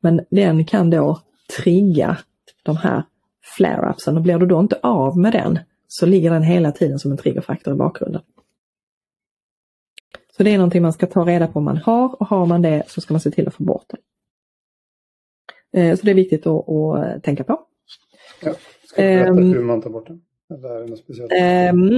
Men 0.00 0.20
den 0.30 0.64
kan 0.64 0.90
då 0.90 1.20
trigga 1.56 2.18
de 2.62 2.76
här 2.76 3.02
flare-upsen 3.56 4.16
och 4.16 4.22
blir 4.22 4.38
du 4.38 4.46
då 4.46 4.60
inte 4.60 4.78
av 4.82 5.18
med 5.18 5.32
den 5.32 5.58
så 5.88 6.06
ligger 6.06 6.30
den 6.30 6.42
hela 6.42 6.72
tiden 6.72 6.98
som 6.98 7.10
en 7.10 7.18
triggerfaktor 7.18 7.74
i 7.74 7.76
bakgrunden. 7.76 8.22
Så 10.42 10.44
det 10.44 10.54
är 10.54 10.58
någonting 10.58 10.82
man 10.82 10.92
ska 10.92 11.06
ta 11.06 11.24
reda 11.24 11.46
på 11.46 11.58
om 11.58 11.64
man 11.64 11.76
har 11.76 12.22
och 12.22 12.26
har 12.26 12.46
man 12.46 12.62
det 12.62 12.82
så 12.86 13.00
ska 13.00 13.14
man 13.14 13.20
se 13.20 13.30
till 13.30 13.48
att 13.48 13.54
få 13.54 13.62
bort 13.64 13.84
det. 13.86 13.98
Eh, 15.80 15.96
så 15.96 16.06
det 16.06 16.12
är 16.12 16.14
viktigt 16.14 16.46
att, 16.46 16.68
att 16.68 17.22
tänka 17.22 17.44
på. 17.44 17.60
Ja. 18.42 18.54
Ska 18.84 19.02
du 19.02 19.08
berätta 19.08 19.30
um, 19.30 19.52
hur 19.52 19.62
man 19.62 19.82
tar 19.82 19.90
bort 19.90 20.06
den? 20.06 20.22
Eller 20.54 20.68
är 20.68 20.80
det 20.80 20.86
något 20.86 20.98
speciellt? 20.98 21.32
Um, 21.72 21.92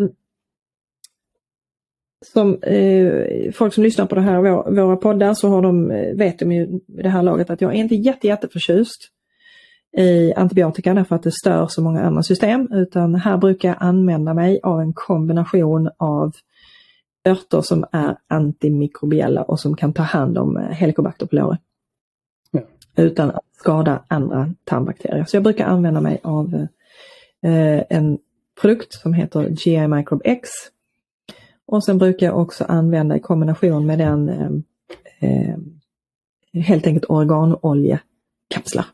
um, 0.00 0.14
som 2.32 2.62
eh, 2.62 3.52
folk 3.52 3.74
som 3.74 3.84
lyssnar 3.84 4.06
på 4.06 4.14
det 4.14 4.20
här, 4.20 4.36
vår, 4.36 4.70
våra 4.70 4.96
poddar, 4.96 5.34
så 5.34 5.48
har 5.48 5.62
de, 5.62 5.90
eh, 5.90 6.14
vet 6.14 6.38
de 6.38 6.52
ju 6.52 6.80
det 6.86 7.08
här 7.08 7.22
laget 7.22 7.50
att 7.50 7.60
jag 7.60 7.74
är 7.74 7.78
inte 7.78 7.94
jätte, 7.94 8.26
jätteförtjust 8.26 9.08
i 9.96 10.32
antibiotika 10.34 10.94
därför 10.94 11.16
att 11.16 11.22
det 11.22 11.32
stör 11.32 11.66
så 11.66 11.82
många 11.82 12.02
andra 12.02 12.22
system 12.22 12.68
utan 12.72 13.14
här 13.14 13.36
brukar 13.36 13.68
jag 13.68 13.76
använda 13.80 14.34
mig 14.34 14.60
av 14.62 14.80
en 14.80 14.92
kombination 14.92 15.90
av 15.96 16.32
örter 17.24 17.60
som 17.60 17.84
är 17.92 18.16
antimikrobiella 18.28 19.42
och 19.42 19.60
som 19.60 19.76
kan 19.76 19.92
ta 19.92 20.02
hand 20.02 20.38
om 20.38 20.56
eh, 20.56 20.62
Helicobacter 20.62 21.26
pylori. 21.26 21.56
Ja. 22.50 22.60
Utan 22.96 23.30
att 23.30 23.44
skada 23.52 24.04
andra 24.08 24.54
tarmbakterier. 24.64 25.24
Så 25.24 25.36
jag 25.36 25.42
brukar 25.42 25.66
använda 25.66 26.00
mig 26.00 26.20
av 26.22 26.54
eh, 27.42 27.82
en 27.88 28.18
produkt 28.60 28.92
som 28.92 29.14
heter 29.14 29.48
GI 29.48 29.88
Microbe 29.88 30.24
X. 30.24 30.50
Och 31.66 31.84
sen 31.84 31.98
brukar 31.98 32.26
jag 32.26 32.38
också 32.38 32.64
använda 32.64 33.16
i 33.16 33.20
kombination 33.20 33.86
med 33.86 33.98
den 33.98 34.28
eh, 34.28 34.50
eh 35.20 35.56
helt 36.62 36.86
enkelt 36.86 37.10
organoljekapslar. 37.10 38.84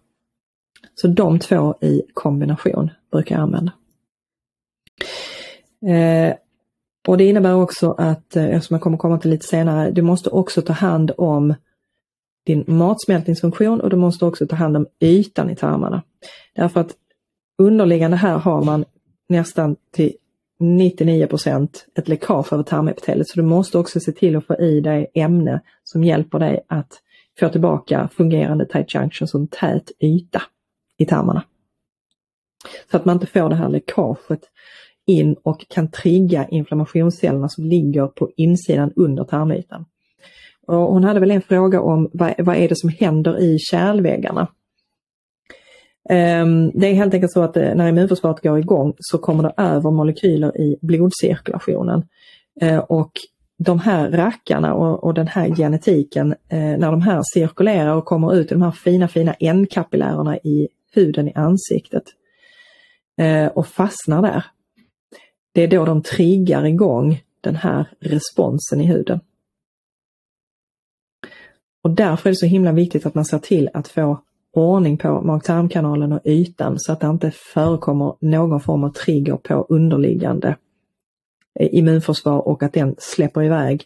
Så 1.01 1.09
de 1.09 1.39
två 1.39 1.75
i 1.81 2.03
kombination 2.15 2.91
brukar 3.13 3.35
jag 3.35 3.43
använda. 3.43 3.73
Eh, 5.87 6.35
och 7.09 7.19
det 7.19 7.25
innebär 7.25 7.55
också 7.55 7.93
att, 7.93 8.37
eh, 8.37 8.45
eftersom 8.45 8.75
jag 8.75 8.83
kommer 8.83 8.99
komma 8.99 9.19
till 9.19 9.31
lite 9.31 9.47
senare, 9.47 9.91
du 9.91 10.03
måste 10.03 10.31
också 10.31 10.63
ta 10.63 10.73
hand 10.73 11.11
om 11.19 11.55
din 12.47 12.65
matsmältningsfunktion 12.67 13.81
och 13.81 13.91
du 13.91 13.97
måste 13.97 14.25
också 14.25 14.47
ta 14.47 14.57
hand 14.57 14.77
om 14.77 14.87
ytan 15.01 15.51
i 15.51 15.57
tarmarna. 15.57 16.03
Därför 16.55 16.81
att 16.81 16.95
underliggande 17.59 18.17
här 18.17 18.39
har 18.39 18.65
man 18.65 18.85
nästan 19.29 19.77
till 19.93 20.13
99% 20.61 21.87
ett 21.95 22.09
läckage 22.09 22.53
över 22.53 22.63
tarmepitelet. 22.63 23.29
Så 23.29 23.41
du 23.41 23.47
måste 23.47 23.79
också 23.79 24.01
se 24.01 24.13
till 24.13 24.37
att 24.37 24.47
få 24.47 24.57
i 24.57 24.81
dig 24.81 25.11
ämne 25.15 25.61
som 25.85 26.05
hjälper 26.05 26.39
dig 26.39 26.65
att 26.69 26.93
få 27.41 27.49
tillbaka 27.49 28.09
fungerande 28.17 28.67
tight 28.67 28.95
junction 28.95 29.29
som 29.29 29.49
tät 29.49 29.91
yta 30.01 30.43
i 30.99 31.05
tarmarna. 31.05 31.45
Så 32.91 32.97
att 32.97 33.05
man 33.05 33.17
inte 33.17 33.27
får 33.27 33.49
det 33.49 33.55
här 33.55 33.69
läckaget 33.69 34.41
in 35.07 35.37
och 35.43 35.69
kan 35.69 35.91
trigga 35.91 36.49
inflammationscellerna 36.49 37.49
som 37.49 37.65
ligger 37.65 38.07
på 38.07 38.31
insidan 38.37 38.93
under 38.97 39.25
tarmytan. 39.25 39.85
Och 40.67 40.77
hon 40.77 41.05
hade 41.05 41.21
väl 41.21 41.31
en 41.31 41.43
fråga 41.43 41.81
om 41.81 42.11
vad, 42.13 42.35
vad 42.39 42.57
är 42.57 42.69
det 42.69 42.77
som 42.77 42.91
händer 42.91 43.41
i 43.41 43.59
kärlväggarna? 43.59 44.49
Um, 46.11 46.71
det 46.75 46.87
är 46.87 46.95
helt 46.95 47.15
enkelt 47.15 47.33
så 47.33 47.43
att 47.43 47.57
eh, 47.57 47.75
när 47.75 47.89
immunförsvaret 47.89 48.43
går 48.43 48.59
igång 48.59 48.95
så 48.99 49.19
kommer 49.19 49.43
det 49.43 49.53
över 49.57 49.91
molekyler 49.91 50.61
i 50.61 50.79
blodcirkulationen. 50.83 52.03
Uh, 52.63 52.79
och 52.79 53.13
de 53.59 53.79
här 53.79 54.11
rackarna 54.11 54.75
och, 54.75 55.05
och, 55.05 55.15
den 55.15 55.27
här 55.27 55.49
genetiken, 55.57 56.33
uh, 56.33 56.79
när 56.79 56.91
de 56.91 57.03
här 57.03 57.23
cirkulerar 57.35 57.95
och 57.95 58.05
kommer 58.05 58.35
ut 58.35 58.51
i 58.53 58.55
de 58.55 58.63
här 58.63 58.71
fina 58.71 59.09
fina 59.09 59.35
N-kapillärerna 59.41 60.37
i 60.37 60.69
huden 60.99 61.29
i 61.29 61.33
ansiktet 61.35 62.05
eh, 63.21 63.47
och 63.47 63.67
fastnar 63.67 64.23
där, 64.23 64.45
det 65.53 65.63
är 65.63 65.69
då 65.69 65.85
de 65.85 66.03
triggar 66.03 66.67
igång 66.67 67.23
den 67.41 67.57
här 67.57 67.87
responsen 68.01 68.81
i 68.81 68.87
huden. 68.87 69.21
Och 71.83 71.91
därför 71.91 72.29
är 72.29 72.33
det 72.33 72.37
så 72.37 72.47
himla 72.47 72.73
viktigt 72.73 73.07
att 73.07 73.15
man 73.15 73.25
ser 73.25 73.39
till 73.39 73.71
att 73.75 73.89
få 73.89 74.21
ordning 74.53 74.99
på 74.99 75.21
mag-tarmkanalen 75.23 76.13
och 76.13 76.21
ytan 76.25 76.75
så 76.79 76.93
att 76.93 77.01
det 77.01 77.07
inte 77.07 77.31
förekommer 77.31 78.15
någon 78.21 78.61
form 78.61 78.85
av 78.85 78.91
trigger 78.91 79.37
på 79.37 79.67
underliggande 79.69 80.57
eh, 81.61 81.75
immunförsvar 81.75 82.49
och 82.49 82.63
att 82.63 82.73
den 82.73 82.95
släpper 82.99 83.43
iväg 83.43 83.85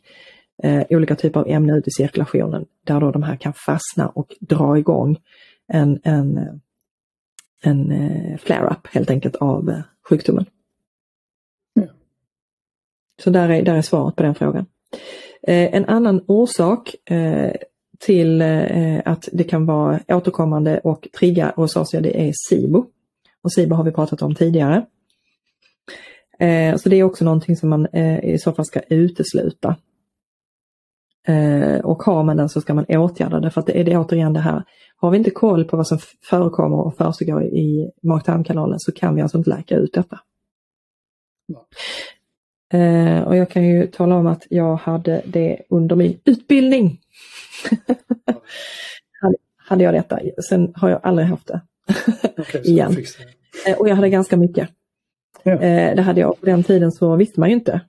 eh, 0.63 0.83
olika 0.91 1.15
typer 1.15 1.41
av 1.41 1.49
ämnen 1.49 1.77
ut 1.77 1.89
i 1.89 1.91
cirkulationen 1.91 2.67
där 2.87 3.01
då 3.01 3.11
de 3.11 3.23
här 3.23 3.37
kan 3.37 3.53
fastna 3.53 4.09
och 4.09 4.35
dra 4.41 4.79
igång 4.79 5.19
en, 5.69 6.01
en, 6.05 6.39
eh, 6.39 6.55
en 7.63 7.93
eh, 7.93 8.39
flare-up 8.39 8.87
helt 8.87 9.11
enkelt 9.11 9.37
av 9.37 9.71
eh, 9.71 9.81
sjukdomen. 10.09 10.47
Så 13.23 13.31
där 13.31 13.49
är, 13.49 13.63
där 13.63 13.75
är 13.75 13.83
svaret 13.83 14.17
på 14.17 14.23
den 14.23 14.35
frågan. 14.35 14.67
Eh, 15.43 15.75
en 15.75 15.85
annan 15.85 16.25
orsak 16.29 16.95
till 17.99 18.43
att 19.05 19.29
det 19.33 19.45
kan 19.45 19.67
vara 19.67 20.01
återkommande 20.09 20.79
och 20.79 21.09
trigga 21.19 21.53
rosacea 21.57 22.01
det 22.01 22.29
är 22.29 22.33
SIBO. 22.49 22.87
Och 23.43 23.53
SIBO 23.53 23.75
har 23.75 23.85
vi 23.85 23.93
pratat 23.93 24.23
om 24.23 24.35
tidigare. 24.35 24.87
Så 26.77 26.89
det 26.89 26.97
är 26.97 27.03
också 27.03 27.25
någonting 27.25 27.57
som 27.57 27.69
man 27.69 27.97
i 28.23 28.39
så 28.39 28.53
fall 28.53 28.65
ska 28.65 28.81
utesluta. 28.81 29.77
Eh, 31.29 31.81
och 31.81 32.03
har 32.03 32.23
man 32.23 32.37
den 32.37 32.49
så 32.49 32.61
ska 32.61 32.75
man 32.75 32.85
åtgärda 32.89 33.41
det 33.41 33.51
för 33.51 33.61
att 33.61 33.67
det 33.67 33.81
är 33.81 33.85
det 33.85 33.97
återigen 33.97 34.33
det 34.33 34.41
här. 34.41 34.65
Har 34.97 35.11
vi 35.11 35.19
inte 35.19 35.31
koll 35.31 35.65
på 35.65 35.77
vad 35.77 35.87
som 35.87 35.99
förekommer 36.31 36.77
och 36.77 36.97
försiggår 36.97 37.43
i 37.43 37.91
mag-tarmkanalen 38.03 38.81
så 38.81 38.93
kan 38.93 39.15
vi 39.15 39.23
alltså 39.23 39.39
inte 39.39 39.51
läka 39.51 39.77
ut 39.77 39.93
detta. 39.93 40.21
Ja. 41.47 41.67
Eh, 42.79 43.23
och 43.23 43.37
jag 43.37 43.51
kan 43.51 43.65
ju 43.65 43.87
tala 43.87 44.15
om 44.15 44.27
att 44.27 44.47
jag 44.51 44.77
hade 44.77 45.23
det 45.27 45.63
under 45.71 45.97
min 45.97 46.19
utbildning. 46.25 47.01
hade, 49.69 49.85
jag 49.85 49.95
detta. 49.95 50.19
Sen 50.49 50.73
har 50.77 50.89
jag 50.89 51.01
aldrig 51.03 51.29
haft 51.29 51.47
det 51.47 51.61
okay, 52.39 52.61
igen. 52.65 52.97
Eh, 53.67 53.79
och 53.79 53.89
jag 53.89 53.95
hade 53.95 54.09
ganska 54.09 54.37
mycket. 54.37 54.69
Ja. 55.43 55.57
Det 55.95 56.03
hade 56.03 56.21
jag. 56.21 56.41
På 56.41 56.47
den 56.47 56.63
tiden 56.63 56.93
så 56.93 57.17
visste 57.17 57.41
man 57.41 57.49
ju 57.49 57.55
inte. 57.55 57.81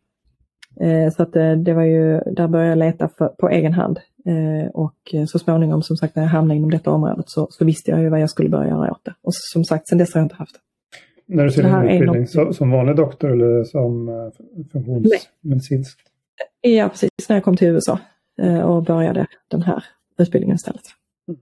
Eh, 0.79 1.11
så 1.11 1.23
att 1.23 1.35
eh, 1.35 1.51
det 1.51 1.73
var 1.73 1.83
ju, 1.83 2.19
där 2.19 2.47
började 2.47 2.69
jag 2.69 2.77
leta 2.77 3.09
för, 3.17 3.27
på 3.27 3.49
egen 3.49 3.73
hand. 3.73 3.99
Eh, 4.25 4.69
och 4.73 5.15
så 5.27 5.39
småningom 5.39 5.81
som 5.81 5.97
sagt 5.97 6.15
när 6.15 6.23
jag 6.23 6.29
hamnade 6.29 6.57
inom 6.57 6.71
detta 6.71 6.91
området 6.91 7.25
så, 7.27 7.47
så 7.49 7.65
visste 7.65 7.91
jag 7.91 8.01
ju 8.01 8.09
vad 8.09 8.21
jag 8.21 8.29
skulle 8.29 8.49
börja 8.49 8.69
göra 8.69 8.91
åt 8.91 9.05
det. 9.05 9.15
Och 9.21 9.33
som 9.33 9.63
sagt 9.63 9.87
sen 9.87 9.97
dess 9.97 10.13
har 10.13 10.21
jag 10.21 10.25
inte 10.25 10.35
haft 10.35 10.53
det. 10.53 10.59
När 11.35 11.43
du 11.43 11.51
ser 11.51 11.63
din 11.63 11.89
utbildning, 11.89 12.27
något... 12.35 12.55
som 12.55 12.71
vanlig 12.71 12.95
doktor 12.95 13.31
eller 13.31 13.63
som 13.63 14.09
funktionsmedicinsk? 14.71 15.99
Ja, 16.61 16.89
precis. 16.89 17.09
När 17.29 17.35
jag 17.35 17.43
kom 17.43 17.57
till 17.57 17.67
USA 17.67 17.99
och 18.63 18.83
började 18.83 19.27
den 19.47 19.61
här 19.61 19.83
utbildningen 20.17 20.55
istället. 20.55 20.81
Mm. 21.27 21.39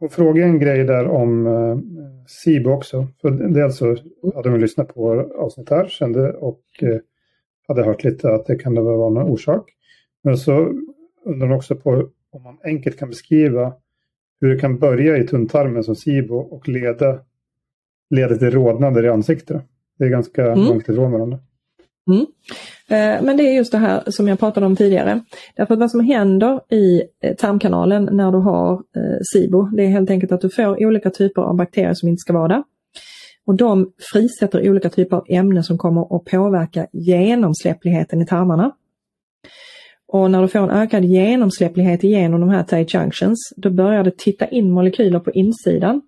Och 0.00 0.12
fråga 0.12 0.44
en 0.44 0.58
grej 0.58 0.84
där 0.84 1.08
om 1.08 1.46
SIBO 2.26 2.70
också. 2.70 3.06
För 3.20 3.30
dels 3.30 3.76
så 3.76 3.96
hade 4.34 4.50
de 4.50 4.60
lyssnat 4.60 4.94
på 4.94 5.30
avsnitt 5.38 5.70
här 5.70 5.88
kände, 5.88 6.32
och 6.32 6.62
hade 7.70 7.84
hört 7.84 8.04
lite 8.04 8.32
att 8.32 8.46
det 8.46 8.56
kan 8.56 8.74
vara 8.74 9.10
någon 9.10 9.30
orsak. 9.30 9.70
Men 10.24 10.38
så 10.38 10.72
undrar 11.24 11.48
de 11.48 11.56
också 11.56 11.76
på 11.76 12.08
om 12.32 12.42
man 12.42 12.58
enkelt 12.64 12.98
kan 12.98 13.08
beskriva 13.08 13.72
hur 14.40 14.54
det 14.54 14.60
kan 14.60 14.78
börja 14.78 15.18
i 15.18 15.26
tunntarmen 15.26 15.84
som 15.84 15.96
SIBO 15.96 16.36
och 16.36 16.68
leda 16.68 17.18
leder 18.10 18.36
till 18.36 18.50
rodnader 18.50 19.04
i 19.04 19.08
ansiktet. 19.08 19.62
Det 19.98 20.04
är 20.04 20.08
ganska 20.08 20.46
mm. 20.46 20.64
långt 20.64 20.88
ifrån 20.88 21.12
varandra. 21.12 21.38
Mm. 22.10 22.26
Eh, 22.88 23.24
men 23.24 23.36
det 23.36 23.42
är 23.42 23.56
just 23.56 23.72
det 23.72 23.78
här 23.78 24.02
som 24.06 24.28
jag 24.28 24.38
pratade 24.38 24.66
om 24.66 24.76
tidigare. 24.76 25.20
Därför 25.56 25.74
att 25.74 25.80
vad 25.80 25.90
som 25.90 26.00
händer 26.00 26.60
i 26.74 27.02
eh, 27.22 27.36
tarmkanalen 27.36 28.08
när 28.12 28.32
du 28.32 28.38
har 28.38 28.72
eh, 28.72 29.18
SIBO, 29.32 29.62
det 29.62 29.82
är 29.82 29.88
helt 29.88 30.10
enkelt 30.10 30.32
att 30.32 30.40
du 30.40 30.50
får 30.50 30.84
olika 30.86 31.10
typer 31.10 31.42
av 31.42 31.56
bakterier 31.56 31.94
som 31.94 32.08
inte 32.08 32.20
ska 32.20 32.32
vara 32.32 32.48
där. 32.48 32.62
Och 33.46 33.54
de 33.54 33.92
frisätter 34.12 34.70
olika 34.70 34.90
typer 34.90 35.16
av 35.16 35.24
ämnen 35.28 35.64
som 35.64 35.78
kommer 35.78 36.16
att 36.16 36.24
påverka 36.24 36.86
genomsläppligheten 36.92 38.22
i 38.22 38.26
tarmarna. 38.26 38.72
Och 40.08 40.30
när 40.30 40.42
du 40.42 40.48
får 40.48 40.58
en 40.58 40.70
ökad 40.70 41.04
genomsläpplighet 41.04 42.02
genom 42.02 42.40
de 42.40 42.48
här 42.48 42.62
tight 42.62 42.94
junctions, 42.94 43.38
då 43.56 43.70
börjar 43.70 44.04
det 44.04 44.18
titta 44.18 44.48
in 44.48 44.70
molekyler 44.70 45.20
på 45.20 45.30
insidan 45.30 46.02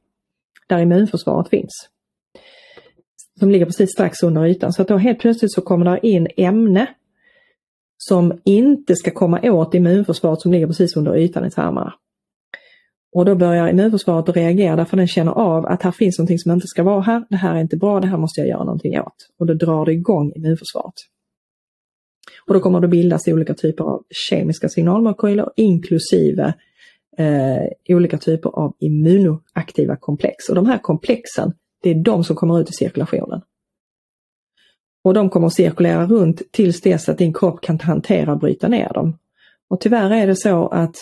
där 0.68 0.78
immunförsvaret 0.78 1.48
finns 1.48 1.88
som 3.42 3.50
ligger 3.50 3.66
precis 3.66 3.90
strax 3.90 4.22
under 4.22 4.46
ytan. 4.46 4.72
Så 4.72 4.82
att 4.82 4.88
då 4.88 4.96
helt 4.96 5.20
plötsligt 5.20 5.52
så 5.52 5.60
kommer 5.60 5.84
det 5.84 6.06
in 6.08 6.28
ämne 6.36 6.86
som 7.96 8.40
inte 8.44 8.96
ska 8.96 9.10
komma 9.10 9.40
åt 9.42 9.74
immunförsvaret 9.74 10.40
som 10.40 10.52
ligger 10.52 10.66
precis 10.66 10.96
under 10.96 11.16
ytan 11.16 11.46
i 11.46 11.50
tarmarna. 11.50 11.94
Och 13.12 13.24
då 13.24 13.34
börjar 13.34 13.68
immunförsvaret 13.68 14.28
att 14.28 14.36
reagera 14.36 14.76
därför 14.76 14.96
den 14.96 15.06
känner 15.06 15.32
av 15.32 15.66
att 15.66 15.82
här 15.82 15.90
finns 15.90 16.18
någonting 16.18 16.38
som 16.38 16.52
inte 16.52 16.66
ska 16.66 16.82
vara 16.82 17.00
här. 17.00 17.24
Det 17.30 17.36
här 17.36 17.54
är 17.54 17.60
inte 17.60 17.76
bra, 17.76 18.00
det 18.00 18.06
här 18.06 18.16
måste 18.16 18.40
jag 18.40 18.48
göra 18.48 18.64
någonting 18.64 19.00
åt. 19.00 19.28
Och 19.38 19.46
då 19.46 19.54
drar 19.54 19.86
det 19.86 19.92
igång 19.92 20.32
immunförsvaret. 20.36 20.94
Och 22.46 22.54
då 22.54 22.60
kommer 22.60 22.80
det 22.80 22.88
bildas 22.88 23.28
olika 23.28 23.54
typer 23.54 23.84
av 23.84 24.02
kemiska 24.10 24.68
signalmolekyler 24.68 25.50
inklusive 25.56 26.54
eh, 27.18 27.96
olika 27.96 28.18
typer 28.18 28.50
av 28.50 28.74
immunoaktiva 28.78 29.96
komplex. 29.96 30.48
Och 30.48 30.54
de 30.54 30.66
här 30.66 30.78
komplexen, 30.78 31.52
det 31.82 31.90
är 31.90 31.94
de 31.94 32.24
som 32.24 32.36
kommer 32.36 32.60
ut 32.60 32.70
i 32.70 32.72
cirkulationen. 32.72 33.40
Och 35.04 35.14
de 35.14 35.30
kommer 35.30 35.46
att 35.46 35.54
cirkulera 35.54 36.06
runt 36.06 36.42
tills 36.52 36.80
dess 36.80 37.08
att 37.08 37.18
din 37.18 37.32
kropp 37.32 37.60
kan 37.60 37.80
hantera 37.80 38.32
och 38.32 38.38
bryta 38.38 38.68
ner 38.68 38.92
dem. 38.92 39.18
Och 39.68 39.80
tyvärr 39.80 40.10
är 40.10 40.26
det 40.26 40.36
så 40.36 40.68
att 40.68 40.96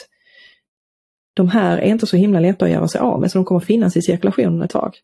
de 1.34 1.48
här 1.48 1.78
är 1.78 1.86
inte 1.86 2.06
så 2.06 2.16
himla 2.16 2.40
lätta 2.40 2.64
att 2.64 2.70
göra 2.70 2.88
sig 2.88 3.00
av 3.00 3.20
med 3.20 3.30
så 3.30 3.38
de 3.38 3.44
kommer 3.44 3.60
finnas 3.60 3.96
i 3.96 4.02
cirkulationen 4.02 4.62
ett 4.62 4.70
tag. 4.70 4.94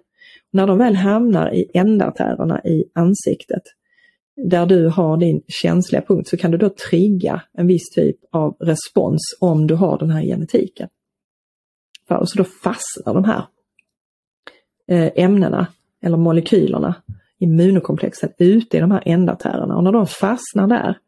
När 0.53 0.67
de 0.67 0.79
väl 0.79 0.97
hamnar 0.97 1.55
i 1.55 1.71
ändartärerna 1.75 2.65
i 2.65 2.85
ansiktet 2.95 3.63
där 4.37 4.67
du 4.67 4.89
har 4.89 5.17
din 5.17 5.43
känsliga 5.49 6.03
punkt 6.03 6.29
så 6.29 6.37
kan 6.37 6.51
du 6.51 6.59
då 6.59 6.69
trigga 6.91 7.43
en 7.53 7.67
viss 7.67 7.91
typ 7.95 8.17
av 8.33 8.57
respons 8.61 9.21
om 9.41 9.67
du 9.67 9.75
har 9.75 9.99
den 9.99 10.11
här 10.11 10.23
genetiken. 10.23 10.89
Så 12.09 12.39
då 12.39 12.45
fastnar 12.45 13.15
de 13.15 13.25
här 13.25 13.45
eh, 14.89 15.25
ämnena 15.25 15.67
eller 16.03 16.17
molekylerna, 16.17 16.95
immunokomplexen, 17.39 18.31
ute 18.39 18.77
i 18.77 18.81
de 18.81 18.91
här 18.91 19.03
ändartärerna 19.07 19.77
och 19.77 19.85
när 19.85 19.93
de 19.93 20.07
fastnar 20.07 20.67
där 20.67 20.99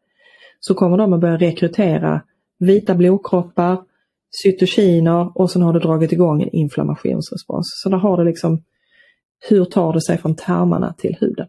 så 0.59 0.73
kommer 0.73 0.97
de 0.97 1.13
att 1.13 1.19
börja 1.19 1.37
rekrytera 1.37 2.21
vita 2.59 2.95
blodkroppar, 2.95 3.83
cytokiner 4.29 5.37
och 5.37 5.51
sen 5.51 5.61
har 5.61 5.73
det 5.73 5.79
dragit 5.79 6.11
igång 6.11 6.41
en 6.41 6.49
inflammationsrespons. 6.49 7.65
Så 7.83 7.89
där 7.89 7.97
har 7.97 8.17
det 8.17 8.23
liksom, 8.23 8.63
hur 9.49 9.65
tar 9.65 9.93
det 9.93 10.01
sig 10.01 10.17
från 10.17 10.35
tarmarna 10.35 10.93
till 10.93 11.17
huden? 11.19 11.47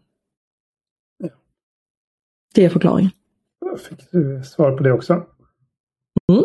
Det 2.53 2.65
är 2.65 2.69
förklaringen. 2.69 3.11
Fick 3.89 4.11
du 4.11 4.41
svar 4.43 4.77
på 4.77 4.83
det 4.83 4.91
också? 4.91 5.25
Mm. 6.31 6.43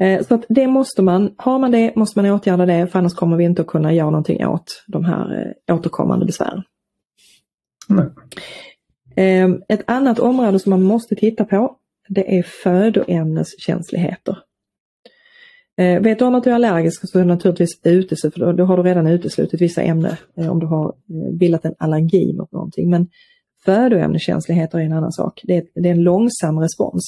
Eh, 0.00 0.26
så 0.26 0.34
att 0.34 0.44
det 0.48 0.66
måste 0.66 1.02
man, 1.02 1.34
har 1.36 1.58
man 1.58 1.70
det 1.70 1.96
måste 1.96 2.22
man 2.22 2.30
åtgärda 2.30 2.66
det 2.66 2.86
för 2.86 2.98
annars 2.98 3.14
kommer 3.14 3.36
vi 3.36 3.44
inte 3.44 3.62
att 3.62 3.68
kunna 3.68 3.92
göra 3.92 4.10
någonting 4.10 4.46
åt 4.46 4.84
de 4.86 5.04
här 5.04 5.54
eh, 5.68 5.74
återkommande 5.74 6.26
besvären. 6.26 6.62
Mm. 7.90 9.62
Ett 9.68 9.82
annat 9.86 10.18
område 10.18 10.58
som 10.58 10.70
man 10.70 10.82
måste 10.82 11.14
titta 11.14 11.44
på 11.44 11.76
det 12.08 12.38
är 12.38 12.42
födoämneskänsligheter. 12.42 14.38
Eh, 15.76 16.02
vet 16.02 16.18
du 16.18 16.24
om 16.24 16.34
att 16.34 16.44
du 16.44 16.50
är 16.50 16.54
allergisk 16.54 17.10
så 17.10 17.18
är 17.18 17.22
du 17.22 17.28
naturligtvis 17.28 17.80
uteslutet, 17.84 18.34
för 18.34 18.52
då 18.52 18.64
har 18.64 18.76
du 18.76 18.82
redan 18.82 19.06
uteslutit 19.06 19.60
vissa 19.60 19.82
ämnen 19.82 20.16
eh, 20.36 20.50
om 20.50 20.60
du 20.60 20.66
har 20.66 20.86
eh, 20.86 21.32
bildat 21.32 21.64
en 21.64 21.74
allergi 21.78 22.32
mot 22.32 22.52
någonting. 22.52 22.90
Men 22.90 23.08
Födoämneskänsligheter 23.64 24.78
är 24.78 24.82
en 24.82 24.92
annan 24.92 25.12
sak. 25.12 25.40
Det 25.44 25.56
är, 25.56 25.64
det 25.74 25.88
är 25.88 25.92
en 25.92 26.02
långsam 26.02 26.58
respons. 26.58 27.02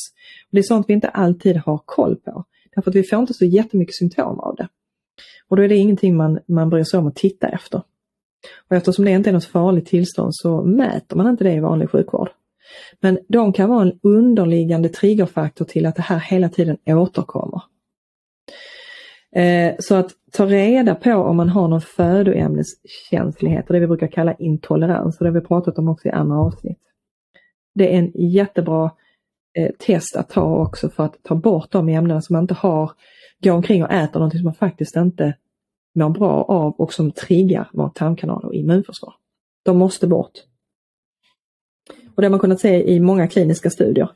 Det 0.51 0.59
är 0.59 0.63
sånt 0.63 0.89
vi 0.89 0.95
inte 0.95 1.09
alltid 1.09 1.57
har 1.57 1.81
koll 1.85 2.17
på. 2.17 2.45
Därför 2.75 2.91
att 2.91 2.97
vi 2.97 3.03
får 3.03 3.19
inte 3.19 3.35
så 3.35 3.45
jättemycket 3.45 3.95
symptom 3.95 4.41
av 4.41 4.57
det. 4.57 4.69
Och 5.49 5.57
då 5.57 5.63
är 5.63 5.69
det 5.69 5.77
ingenting 5.77 6.17
man, 6.17 6.39
man 6.49 6.71
bryr 6.71 6.85
sig 6.85 6.99
om 6.99 7.07
att 7.07 7.17
titta 7.17 7.49
efter. 7.49 7.83
Och 8.69 8.77
eftersom 8.77 9.05
det 9.05 9.11
inte 9.11 9.31
är 9.31 9.35
något 9.35 9.45
farligt 9.45 9.87
tillstånd 9.87 10.31
så 10.33 10.63
mäter 10.63 11.17
man 11.17 11.29
inte 11.29 11.45
det 11.45 11.53
i 11.53 11.61
vanlig 11.61 11.91
sjukvård. 11.91 12.29
Men 13.01 13.19
de 13.29 13.53
kan 13.53 13.69
vara 13.69 13.83
en 13.83 13.99
underliggande 14.03 14.89
triggerfaktor 14.89 15.65
till 15.65 15.87
att 15.87 15.97
det 15.97 16.03
här 16.03 16.19
hela 16.19 16.49
tiden 16.49 16.77
återkommer. 16.87 17.63
Eh, 19.37 19.75
så 19.79 19.95
att 19.95 20.11
ta 20.33 20.47
reda 20.47 20.95
på 20.95 21.13
om 21.15 21.37
man 21.37 21.49
har 21.49 21.69
någon 21.69 21.81
födoämneskänslighet, 21.81 23.67
och 23.67 23.73
det 23.73 23.81
vi 23.81 23.87
brukar 23.87 24.07
kalla 24.07 24.35
intolerans, 24.35 25.19
och 25.19 25.25
det 25.25 25.31
har 25.31 25.41
vi 25.41 25.47
pratat 25.47 25.79
om 25.79 25.89
också 25.89 26.09
i 26.09 26.11
andra 26.11 26.39
avsnitt. 26.39 26.79
Det 27.75 27.95
är 27.95 27.99
en 27.99 28.13
jättebra 28.15 28.91
eh, 29.59 29.71
test 29.79 30.17
att 30.17 30.29
ta 30.29 30.57
också 30.57 30.89
för 30.89 31.05
att 31.05 31.23
ta 31.23 31.35
bort 31.35 31.71
de 31.71 31.89
ämnen 31.89 32.23
som 32.23 32.35
man 32.35 32.45
inte 32.45 32.55
har, 32.55 32.91
går 33.43 33.53
omkring 33.53 33.85
och 33.85 33.93
äter 33.93 34.21
någonting 34.21 34.39
som 34.39 34.45
man 34.45 34.55
faktiskt 34.55 34.97
inte 34.97 35.35
mår 35.95 36.11
bra 36.11 36.43
av 36.43 36.73
och 36.73 36.93
som 36.93 37.13
triggar 37.13 37.71
mat, 37.73 37.95
tarmkanal 37.95 38.45
och 38.45 38.55
immunförsvar. 38.55 39.15
De 39.65 39.79
måste 39.79 40.07
bort. 40.07 40.33
Och 42.15 42.23
det 42.23 42.27
har 42.27 42.31
man 42.31 42.41
kunnat 42.41 42.61
se 42.61 42.91
i 42.95 43.01
många 43.01 43.29
kliniska 43.29 43.71
studier 43.71 44.11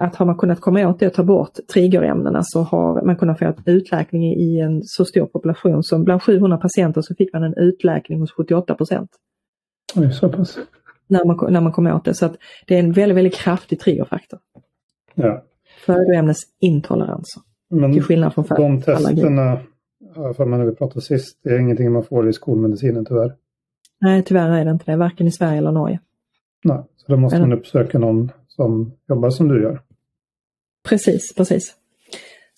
att 0.00 0.16
har 0.16 0.26
man 0.26 0.38
kunnat 0.38 0.60
komma 0.60 0.88
åt 0.88 0.98
det 0.98 1.06
och 1.06 1.12
ta 1.12 1.22
bort 1.22 1.52
triggerämnena 1.72 2.40
så 2.42 2.62
har 2.62 3.02
man 3.02 3.16
kunnat 3.16 3.38
få 3.38 3.54
utläkning 3.66 4.24
i 4.24 4.60
en 4.60 4.82
så 4.82 5.04
stor 5.04 5.26
population 5.26 5.82
som 5.82 6.04
bland 6.04 6.22
700 6.22 6.56
patienter 6.58 7.02
så 7.02 7.14
fick 7.14 7.32
man 7.32 7.42
en 7.42 7.54
utläkning 7.54 8.20
hos 8.20 8.32
78 8.32 8.74
procent. 8.74 9.10
Så 10.20 10.28
pass. 10.28 10.58
När 11.06 11.24
man, 11.24 11.52
när 11.52 11.60
man 11.60 11.72
kom 11.72 11.86
åt 11.86 12.04
det. 12.04 12.14
Så 12.14 12.26
att 12.26 12.36
det 12.66 12.74
är 12.74 12.78
en 12.78 12.92
väldigt, 12.92 13.16
väldigt 13.16 13.34
kraftig 13.34 13.80
triggerfaktor. 13.80 14.40
Ja. 15.14 15.44
Födoämnesintoleranser. 15.86 17.42
Men 17.70 17.92
till 17.92 18.02
skillnad 18.02 18.34
från 18.34 18.44
de 18.48 18.82
testerna, 18.82 19.60
för 20.36 20.44
man 20.44 20.60
har 20.60 20.66
vi 20.66 20.74
pratat 20.74 21.02
sist, 21.02 21.40
det 21.42 21.50
är 21.50 21.58
ingenting 21.58 21.92
man 21.92 22.04
får 22.04 22.28
i 22.28 22.32
skolmedicinen 22.32 23.04
tyvärr. 23.04 23.34
Nej, 24.00 24.22
tyvärr 24.22 24.50
är 24.50 24.64
det 24.64 24.70
inte 24.70 24.90
det, 24.90 24.96
varken 24.96 25.26
i 25.26 25.32
Sverige 25.32 25.58
eller 25.58 25.72
Norge. 25.72 26.00
Nej, 26.64 26.82
så 26.96 27.12
då 27.12 27.16
måste 27.18 27.40
man 27.40 27.52
uppsöka 27.52 27.98
någon 27.98 28.32
som 28.56 28.92
jobbar 29.08 29.30
som 29.30 29.48
du 29.48 29.62
gör. 29.62 29.82
Precis, 30.88 31.34
precis. 31.34 31.74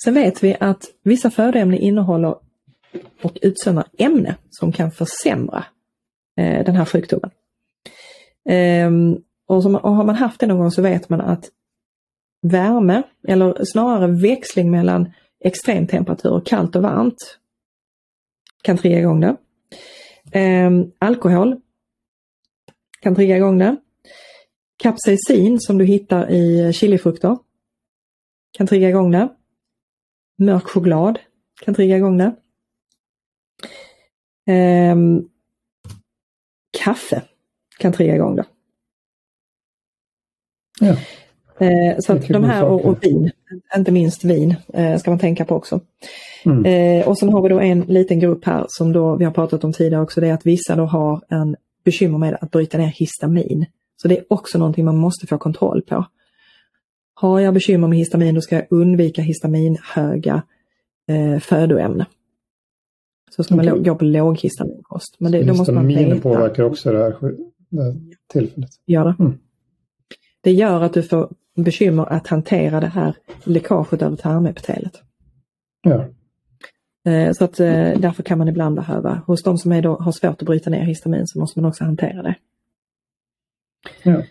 Sen 0.05 0.15
vet 0.15 0.45
vi 0.45 0.57
att 0.61 0.85
vissa 1.03 1.31
födoämnen 1.31 1.79
innehåller 1.79 2.35
och 3.23 3.39
utsöndrar 3.43 3.87
ämne 3.99 4.37
som 4.51 4.73
kan 4.73 4.91
försämra 4.91 5.65
eh, 6.37 6.65
den 6.65 6.77
här 6.77 6.85
sjukdomen. 6.85 7.31
Ehm, 8.49 9.17
och, 9.47 9.63
som, 9.63 9.75
och 9.75 9.93
har 9.93 10.05
man 10.05 10.15
haft 10.15 10.41
det 10.41 10.47
någon 10.47 10.59
gång 10.59 10.71
så 10.71 10.83
vet 10.83 11.09
man 11.09 11.21
att 11.21 11.51
värme, 12.43 13.03
eller 13.29 13.65
snarare 13.65 14.07
växling 14.07 14.71
mellan 14.71 15.13
extremtemperatur 15.41 16.33
och 16.33 16.47
kallt 16.47 16.77
och 16.77 16.83
varmt 16.83 17.39
kan 18.63 18.79
trigga 18.79 18.99
igång 18.99 19.21
det. 19.21 19.37
Ehm, 20.33 20.93
alkohol 20.99 21.61
kan 23.01 23.15
trigga 23.15 23.37
igång 23.37 23.59
det. 23.59 23.77
Kapsaicin 24.77 25.61
som 25.61 25.79
du 25.79 25.85
hittar 25.85 26.31
i 26.31 26.73
chilifrukter 26.73 27.39
kan 28.57 28.67
trigga 28.67 28.89
igång 28.89 29.11
det. 29.11 29.29
Mörk 30.39 30.65
choklad 30.65 31.19
kan 31.65 31.75
trigga 31.75 31.97
igång 31.97 32.19
det. 32.19 32.35
Ehm, 34.47 35.29
kaffe 36.79 37.23
kan 37.79 37.93
trigga 37.93 38.15
igång 38.15 38.37
det. 38.37 38.45
Ja. 40.81 40.97
Ehm, 41.59 42.03
så 42.03 42.13
att 42.13 42.29
de 42.29 42.45
här 42.45 42.65
och, 42.65 42.85
och, 42.85 43.05
vin, 43.05 43.31
inte 43.77 43.93
minst 43.93 44.25
vin, 44.25 44.57
eh, 44.73 44.99
ska 44.99 45.11
man 45.11 45.19
tänka 45.19 45.45
på 45.45 45.55
också. 45.55 45.81
Mm. 46.45 46.65
Ehm, 46.67 47.09
och 47.09 47.19
sen 47.19 47.29
har 47.29 47.43
vi 47.43 47.49
då 47.49 47.61
en 47.61 47.81
liten 47.81 48.21
grupp 48.21 48.45
här 48.45 48.67
som 48.69 48.93
då 48.93 49.17
vi 49.17 49.25
har 49.25 49.33
pratat 49.33 49.65
om 49.65 49.73
tidigare 49.73 50.03
också, 50.03 50.21
det 50.21 50.29
är 50.29 50.35
att 50.35 50.47
vissa 50.47 50.77
då 50.77 50.85
har 50.85 51.21
en 51.29 51.57
bekymmer 51.85 52.19
med 52.19 52.39
att 52.41 52.51
bryta 52.51 52.79
ner 52.79 52.87
histamin. 52.87 53.67
Så 53.97 54.09
det 54.09 54.19
är 54.19 54.25
också 54.29 54.59
någonting 54.59 54.85
man 54.85 54.97
måste 54.97 55.27
få 55.27 55.39
kontroll 55.39 55.83
på. 55.83 56.07
Har 57.15 57.41
jag 57.41 57.55
bekymmer 57.55 57.89
med 57.89 57.99
histamin 57.99 58.35
då 58.35 58.41
ska 58.41 58.55
jag 58.55 58.67
undvika 58.71 59.23
histaminhöga 59.23 60.43
eh, 61.09 61.41
födoämnen. 61.41 62.07
Så 63.31 63.43
ska 63.43 63.55
okay. 63.55 63.71
man 63.71 63.83
gå 63.83 63.95
på 63.95 64.05
låghistaminkost. 64.05 65.17
Men 65.19 65.33
det, 65.33 65.43
då 65.43 65.55
måste 65.55 65.73
man 65.73 65.87
veta. 65.87 66.21
påverkar 66.21 66.63
också 66.63 66.93
det 66.93 66.99
här, 66.99 67.17
det 67.69 67.83
här 67.83 67.97
tillfället? 68.33 68.71
Gör 68.87 69.05
det. 69.05 69.17
Mm. 69.19 69.39
Det 70.41 70.53
gör 70.53 70.81
att 70.81 70.95
du 70.95 71.03
får 71.03 71.29
bekymmer 71.55 72.13
att 72.13 72.27
hantera 72.27 72.81
det 72.81 72.87
här 72.87 73.15
läckaget 73.45 74.03
över 74.03 74.17
tarmepitelet. 74.17 75.03
Ja. 75.83 76.09
Eh, 77.13 77.33
så 77.33 77.45
att 77.45 77.61
eh, 77.61 77.99
därför 77.99 78.23
kan 78.23 78.39
man 78.39 78.49
ibland 78.49 78.77
behöva, 78.77 79.23
hos 79.27 79.43
de 79.43 79.59
som 79.59 79.73
är 79.73 79.83
då, 79.83 79.97
har 79.97 80.13
svårt 80.13 80.43
att 80.43 80.47
bryta 80.47 80.71
ner 80.71 80.85
histamin 80.85 81.27
så 81.27 81.39
måste 81.39 81.61
man 81.61 81.69
också 81.69 81.85
hantera 81.85 82.23
det. 82.23 82.35
Ja. 84.03 84.23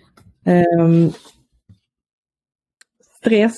Um, 0.79 1.11
stress. 3.17 3.55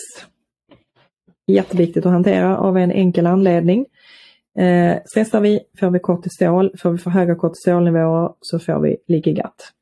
Jätteviktigt 1.48 2.06
att 2.06 2.12
hantera 2.12 2.58
av 2.58 2.78
en 2.78 2.92
enkel 2.92 3.28
anledning. 3.28 3.86
Eh, 4.60 4.98
stressar 5.06 5.42
vi 5.42 5.60
får 5.80 5.90
vi 5.90 6.00
kortisol, 6.00 6.78
får 6.78 6.92
vi 6.92 6.98
för 6.98 7.10
höga 7.10 7.36
kortisolnivåer 7.36 8.34
så 8.42 8.60
får 8.60 8.80
vi 8.80 9.22
gut. 9.22 9.74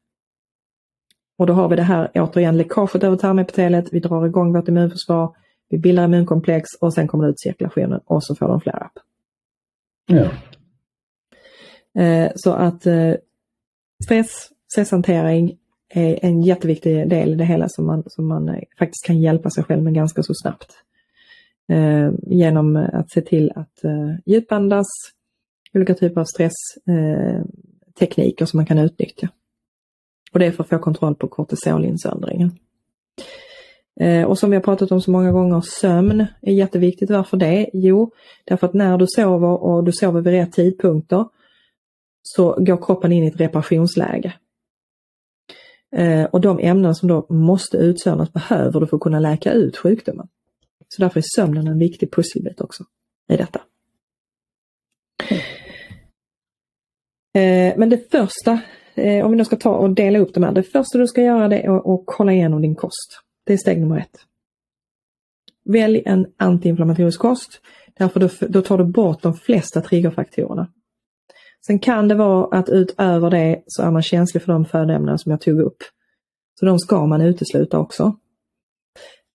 Och 1.37 1.47
då 1.47 1.53
har 1.53 1.69
vi 1.69 1.75
det 1.75 1.83
här 1.83 2.11
återigen 2.13 2.57
läckaget 2.57 3.03
över 3.03 3.17
tarmepitelet, 3.17 3.93
vi 3.93 3.99
drar 3.99 4.25
igång 4.25 4.53
vårt 4.53 4.67
immunförsvar, 4.67 5.35
vi 5.69 5.77
bildar 5.77 6.05
immunkomplex 6.05 6.69
och 6.81 6.93
sen 6.93 7.07
kommer 7.07 7.23
det 7.23 7.29
ut 7.29 7.39
cirkulationen 7.39 8.01
och 8.05 8.23
så 8.23 8.35
får 8.35 8.47
de 8.47 8.61
flare 8.61 8.85
upp. 8.85 8.99
Ja. 10.07 10.31
Eh, 12.01 12.31
så 12.35 12.53
att 12.53 12.85
eh, 12.85 13.13
stress, 14.03 14.49
stresshantering, 14.71 15.57
är 15.89 16.25
en 16.25 16.41
jätteviktig 16.41 17.09
del 17.09 17.33
i 17.33 17.35
det 17.35 17.45
hela 17.45 17.69
som 17.69 17.85
man, 17.85 18.03
som 18.07 18.27
man 18.27 18.49
eh, 18.49 18.61
faktiskt 18.79 19.05
kan 19.05 19.21
hjälpa 19.21 19.49
sig 19.49 19.63
själv 19.63 19.83
med 19.83 19.93
ganska 19.93 20.23
så 20.23 20.33
snabbt. 20.33 20.71
Eh, 21.69 22.11
genom 22.21 22.75
att 22.75 23.11
se 23.11 23.21
till 23.21 23.51
att 23.55 23.83
eh, 23.83 24.15
djupandas, 24.25 24.87
olika 25.73 25.93
typer 25.93 26.21
av 26.21 26.25
stresstekniker 26.25 28.43
eh, 28.43 28.45
som 28.45 28.57
man 28.57 28.65
kan 28.65 28.79
utnyttja. 28.79 29.29
Och 30.31 30.39
det 30.39 30.45
är 30.45 30.51
för 30.51 30.63
att 30.63 30.69
få 30.69 30.79
kontroll 30.79 31.15
på 31.15 31.27
kortisolinsöndringen. 31.27 32.51
Eh, 33.99 34.23
och 34.23 34.39
som 34.39 34.49
vi 34.49 34.55
har 34.55 34.63
pratat 34.63 34.91
om 34.91 35.01
så 35.01 35.11
många 35.11 35.31
gånger, 35.31 35.61
sömn 35.61 36.25
är 36.41 36.53
jätteviktigt. 36.53 37.09
Varför 37.09 37.37
det? 37.37 37.69
Jo, 37.73 38.11
därför 38.45 38.67
att 38.67 38.73
när 38.73 38.97
du 38.97 39.05
sover 39.07 39.63
och 39.63 39.83
du 39.83 39.91
sover 39.91 40.21
vid 40.21 40.33
rätt 40.33 40.51
tidpunkter 40.51 41.25
så 42.21 42.55
går 42.59 42.85
kroppen 42.85 43.11
in 43.11 43.23
i 43.23 43.27
ett 43.27 43.39
reparationsläge. 43.39 44.33
Eh, 45.95 46.25
och 46.25 46.41
de 46.41 46.59
ämnen 46.59 46.95
som 46.95 47.09
då 47.09 47.25
måste 47.29 47.77
utsöndras 47.77 48.33
behöver 48.33 48.79
du 48.79 48.87
för 48.87 48.97
att 48.97 49.03
kunna 49.03 49.19
läka 49.19 49.51
ut 49.51 49.77
sjukdomen. 49.77 50.27
Så 50.87 51.01
därför 51.01 51.19
är 51.19 51.23
sömnen 51.35 51.67
en 51.67 51.79
viktig 51.79 52.11
pusselbit 52.11 52.61
också 52.61 52.83
i 53.29 53.37
detta. 53.37 53.61
Eh, 57.35 57.77
men 57.77 57.89
det 57.89 58.11
första, 58.11 58.61
eh, 58.95 59.25
om 59.25 59.31
vi 59.31 59.37
nu 59.37 59.45
ska 59.45 59.55
ta 59.55 59.75
och 59.75 59.89
dela 59.89 60.19
upp 60.19 60.33
de 60.33 60.43
här, 60.43 60.51
det 60.51 60.63
första 60.63 60.97
du 60.97 61.07
ska 61.07 61.21
göra 61.21 61.47
det 61.47 61.59
är 61.59 61.93
att 61.95 62.03
kolla 62.05 62.33
igenom 62.33 62.61
din 62.61 62.75
kost. 62.75 63.19
Det 63.43 63.53
är 63.53 63.57
steg 63.57 63.79
nummer 63.79 63.97
ett. 63.97 64.19
Välj 65.65 66.03
en 66.05 66.27
antiinflammatorisk 66.37 67.19
kost, 67.19 67.61
därför 67.97 68.19
då, 68.19 68.29
då 68.47 68.61
tar 68.61 68.77
du 68.77 68.83
bort 68.83 69.21
de 69.21 69.33
flesta 69.33 69.81
triggerfaktorerna. 69.81 70.67
Sen 71.67 71.79
kan 71.79 72.07
det 72.07 72.15
vara 72.15 72.57
att 72.59 72.69
utöver 72.69 73.29
det 73.29 73.63
så 73.67 73.83
är 73.83 73.91
man 73.91 74.01
känslig 74.01 74.43
för 74.43 74.53
de 74.53 74.65
födoämnen 74.65 75.19
som 75.19 75.31
jag 75.31 75.41
tog 75.41 75.59
upp. 75.59 75.77
Så 76.59 76.65
de 76.65 76.79
ska 76.79 77.05
man 77.05 77.21
utesluta 77.21 77.79
också. 77.79 78.17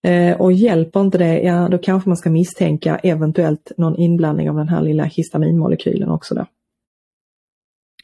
Eh, 0.02 0.40
och 0.40 0.52
hjälper 0.52 1.00
inte 1.00 1.18
det, 1.18 1.40
ja 1.40 1.68
då 1.68 1.78
kanske 1.78 2.08
man 2.08 2.16
ska 2.16 2.30
misstänka 2.30 2.96
eventuellt 2.96 3.72
någon 3.76 3.96
inblandning 3.96 4.50
av 4.50 4.56
den 4.56 4.68
här 4.68 4.82
lilla 4.82 5.04
histaminmolekylen 5.04 6.10
också. 6.10 6.34
Då. 6.34 6.46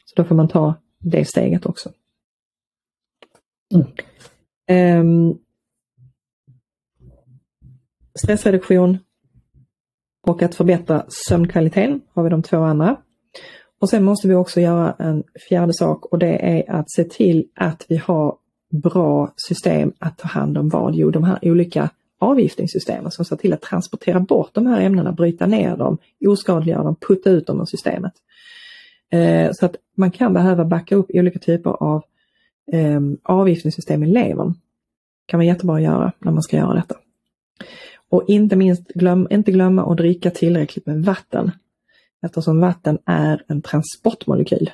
Så 0.05 0.21
då 0.21 0.23
får 0.23 0.35
man 0.35 0.47
ta 0.47 0.75
det 0.99 1.25
steget 1.25 1.65
också. 1.65 1.91
Mm. 3.73 5.01
Um, 5.01 5.39
stressreduktion 8.15 8.97
och 10.27 10.41
att 10.41 10.55
förbättra 10.55 11.05
sömnkvaliteten 11.07 12.01
har 12.13 12.23
vi 12.23 12.29
de 12.29 12.43
två 12.43 12.57
andra. 12.57 13.01
Och 13.79 13.89
sen 13.89 14.03
måste 14.03 14.27
vi 14.27 14.35
också 14.35 14.61
göra 14.61 14.95
en 14.99 15.23
fjärde 15.49 15.73
sak 15.73 16.05
och 16.05 16.19
det 16.19 16.57
är 16.57 16.71
att 16.71 16.91
se 16.91 17.03
till 17.03 17.47
att 17.55 17.85
vi 17.87 17.97
har 17.97 18.35
bra 18.69 19.33
system 19.35 19.93
att 19.99 20.17
ta 20.17 20.27
hand 20.27 20.57
om 20.57 20.69
vad? 20.69 20.95
Jo, 20.95 21.11
de 21.11 21.23
här 21.23 21.39
olika 21.41 21.89
avgiftningssystemen 22.19 23.11
som 23.11 23.25
ser 23.25 23.35
till 23.35 23.53
att 23.53 23.61
transportera 23.61 24.19
bort 24.19 24.49
de 24.53 24.67
här 24.67 24.81
ämnena, 24.81 25.11
bryta 25.11 25.45
ner 25.45 25.77
dem, 25.77 25.97
oskadliggöra 26.25 26.83
dem, 26.83 26.95
putta 26.95 27.29
ut 27.29 27.47
dem 27.47 27.61
ur 27.61 27.65
systemet. 27.65 28.13
Eh, 29.11 29.51
så 29.53 29.65
att 29.65 29.75
man 29.95 30.11
kan 30.11 30.33
behöva 30.33 30.65
backa 30.65 30.95
upp 30.95 31.05
olika 31.13 31.39
typer 31.39 31.83
av 31.83 32.03
eh, 32.71 33.01
avgiftningssystem 33.23 34.03
i 34.03 34.07
levern. 34.07 34.53
kan 35.25 35.37
vara 35.37 35.47
jättebra 35.47 35.75
att 35.75 35.81
göra 35.81 36.11
när 36.19 36.31
man 36.31 36.43
ska 36.43 36.57
göra 36.57 36.73
detta. 36.73 36.95
Och 38.09 38.23
inte 38.27 38.55
minst 38.55 38.87
glöm, 38.87 39.27
inte 39.31 39.51
glömma 39.51 39.91
att 39.91 39.97
dricka 39.97 40.31
tillräckligt 40.31 40.85
med 40.85 41.05
vatten. 41.05 41.51
Eftersom 42.25 42.59
vatten 42.59 42.97
är 43.05 43.43
en 43.47 43.61
transportmolekyl. 43.61 44.71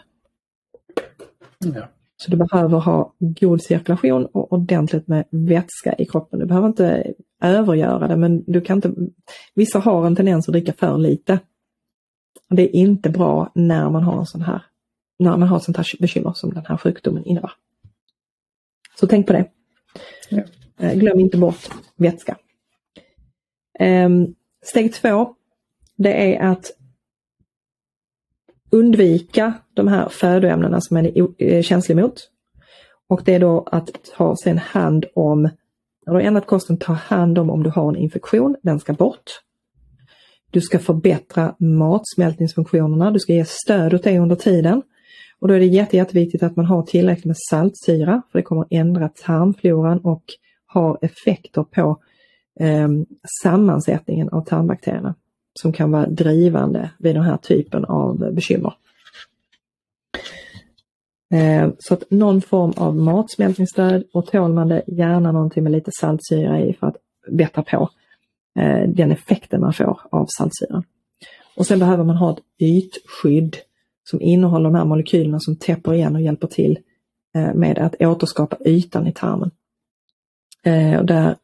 Ja. 1.59 1.87
Så 2.17 2.31
du 2.31 2.37
behöver 2.37 2.79
ha 2.79 3.13
god 3.19 3.61
cirkulation 3.61 4.25
och 4.25 4.53
ordentligt 4.53 5.07
med 5.07 5.25
vätska 5.29 5.95
i 5.97 6.05
kroppen. 6.05 6.39
Du 6.39 6.45
behöver 6.45 6.67
inte 6.67 7.13
övergöra 7.41 8.07
det 8.07 8.17
men 8.17 8.43
du 8.47 8.61
kan 8.61 8.77
inte, 8.77 8.93
vissa 9.53 9.79
har 9.79 10.07
en 10.07 10.15
tendens 10.15 10.47
att 10.47 10.53
dricka 10.53 10.73
för 10.73 10.97
lite. 10.97 11.39
Det 12.49 12.61
är 12.61 12.75
inte 12.75 13.09
bra 13.09 13.51
när 13.55 13.89
man 13.89 14.03
har 14.03 14.19
en 14.19 14.25
sån 14.25 14.41
här, 14.41 14.65
när 15.19 15.37
man 15.37 15.47
har 15.47 15.59
sånt 15.59 15.77
här 15.77 15.87
bekymmer 15.99 16.33
som 16.33 16.53
den 16.53 16.65
här 16.65 16.77
sjukdomen 16.77 17.25
innebär. 17.25 17.51
Så 18.99 19.07
tänk 19.07 19.27
på 19.27 19.33
det. 19.33 19.45
Ja. 20.29 20.43
Eh, 20.77 20.93
glöm 20.93 21.19
inte 21.19 21.37
bort 21.37 21.69
vätska. 21.95 22.37
Ehm, 23.79 24.35
steg 24.65 24.93
två, 24.93 25.35
det 25.95 26.35
är 26.35 26.51
att 26.51 26.71
undvika 28.73 29.53
de 29.73 29.87
här 29.87 30.09
födoämnena 30.09 30.81
som 30.81 30.95
man 30.95 31.05
är 31.05 31.27
eh, 31.37 31.61
känslig 31.61 31.95
mot. 31.95 32.29
Och 33.09 33.21
det 33.25 33.33
är 33.33 33.39
då 33.39 33.67
att 33.71 33.89
ta 34.17 34.35
sen 34.43 34.57
hand 34.57 35.05
om, 35.15 35.41
när 35.41 35.49
du 36.05 36.11
har 36.11 36.21
ändrat 36.21 36.45
kosten, 36.45 36.77
ta 36.77 36.93
hand 36.93 37.37
om 37.37 37.49
om 37.49 37.63
du 37.63 37.69
har 37.69 37.89
en 37.89 37.95
infektion, 37.95 38.55
den 38.63 38.79
ska 38.79 38.93
bort. 38.93 39.31
Du 40.51 40.61
ska 40.61 40.79
förbättra 40.79 41.55
matsmältningsfunktionerna, 41.59 43.11
du 43.11 43.19
ska 43.19 43.33
ge 43.33 43.45
stöd 43.45 43.93
åt 43.93 44.03
det 44.03 44.19
under 44.19 44.35
tiden. 44.35 44.81
Och 45.39 45.47
då 45.47 45.53
är 45.53 45.59
det 45.59 45.65
jätte, 45.65 45.97
jätteviktigt 45.97 46.43
att 46.43 46.55
man 46.55 46.65
har 46.65 46.83
tillräckligt 46.83 47.25
med 47.25 47.37
saltsyra, 47.49 48.21
för 48.31 48.39
det 48.39 48.43
kommer 48.43 48.65
ändra 48.69 49.09
tarmfloran 49.09 49.99
och 49.99 50.23
har 50.65 50.99
effekter 51.01 51.63
på 51.63 51.99
eh, 52.59 52.87
sammansättningen 53.43 54.29
av 54.29 54.45
tarmbakterierna 54.45 55.15
som 55.59 55.73
kan 55.73 55.91
vara 55.91 56.05
drivande 56.05 56.89
vid 56.97 57.15
den 57.15 57.23
här 57.23 57.37
typen 57.37 57.85
av 57.85 58.33
bekymmer. 58.33 58.73
Eh, 61.33 61.69
så 61.79 61.93
att 61.93 62.11
någon 62.11 62.41
form 62.41 62.73
av 62.77 62.95
matsmältningsstöd 62.95 64.03
och 64.13 64.27
tål 64.27 64.53
man 64.53 64.67
det, 64.67 64.83
gärna 64.87 65.31
någonting 65.31 65.63
med 65.63 65.71
lite 65.71 65.91
saltsyra 65.99 66.61
i 66.61 66.73
för 66.73 66.87
att 66.87 66.95
bättra 67.31 67.63
på 67.63 67.89
eh, 68.59 68.89
den 68.89 69.11
effekten 69.11 69.61
man 69.61 69.73
får 69.73 69.99
av 70.09 70.25
saltsyran. 70.37 70.83
Och 71.55 71.65
sen 71.65 71.79
behöver 71.79 72.03
man 72.03 72.17
ha 72.17 72.31
ett 72.31 72.43
ytskydd 72.59 73.57
som 74.03 74.21
innehåller 74.21 74.69
de 74.69 74.75
här 74.75 74.85
molekylerna 74.85 75.39
som 75.39 75.55
täpper 75.55 75.93
igen 75.93 76.15
och 76.15 76.21
hjälper 76.21 76.47
till 76.47 76.79
eh, 77.35 77.53
med 77.53 77.79
att 77.79 78.01
återskapa 78.01 78.57
ytan 78.65 79.07
i 79.07 79.13
tarmen. 79.13 79.51
Och 80.99 81.05
där 81.05 81.35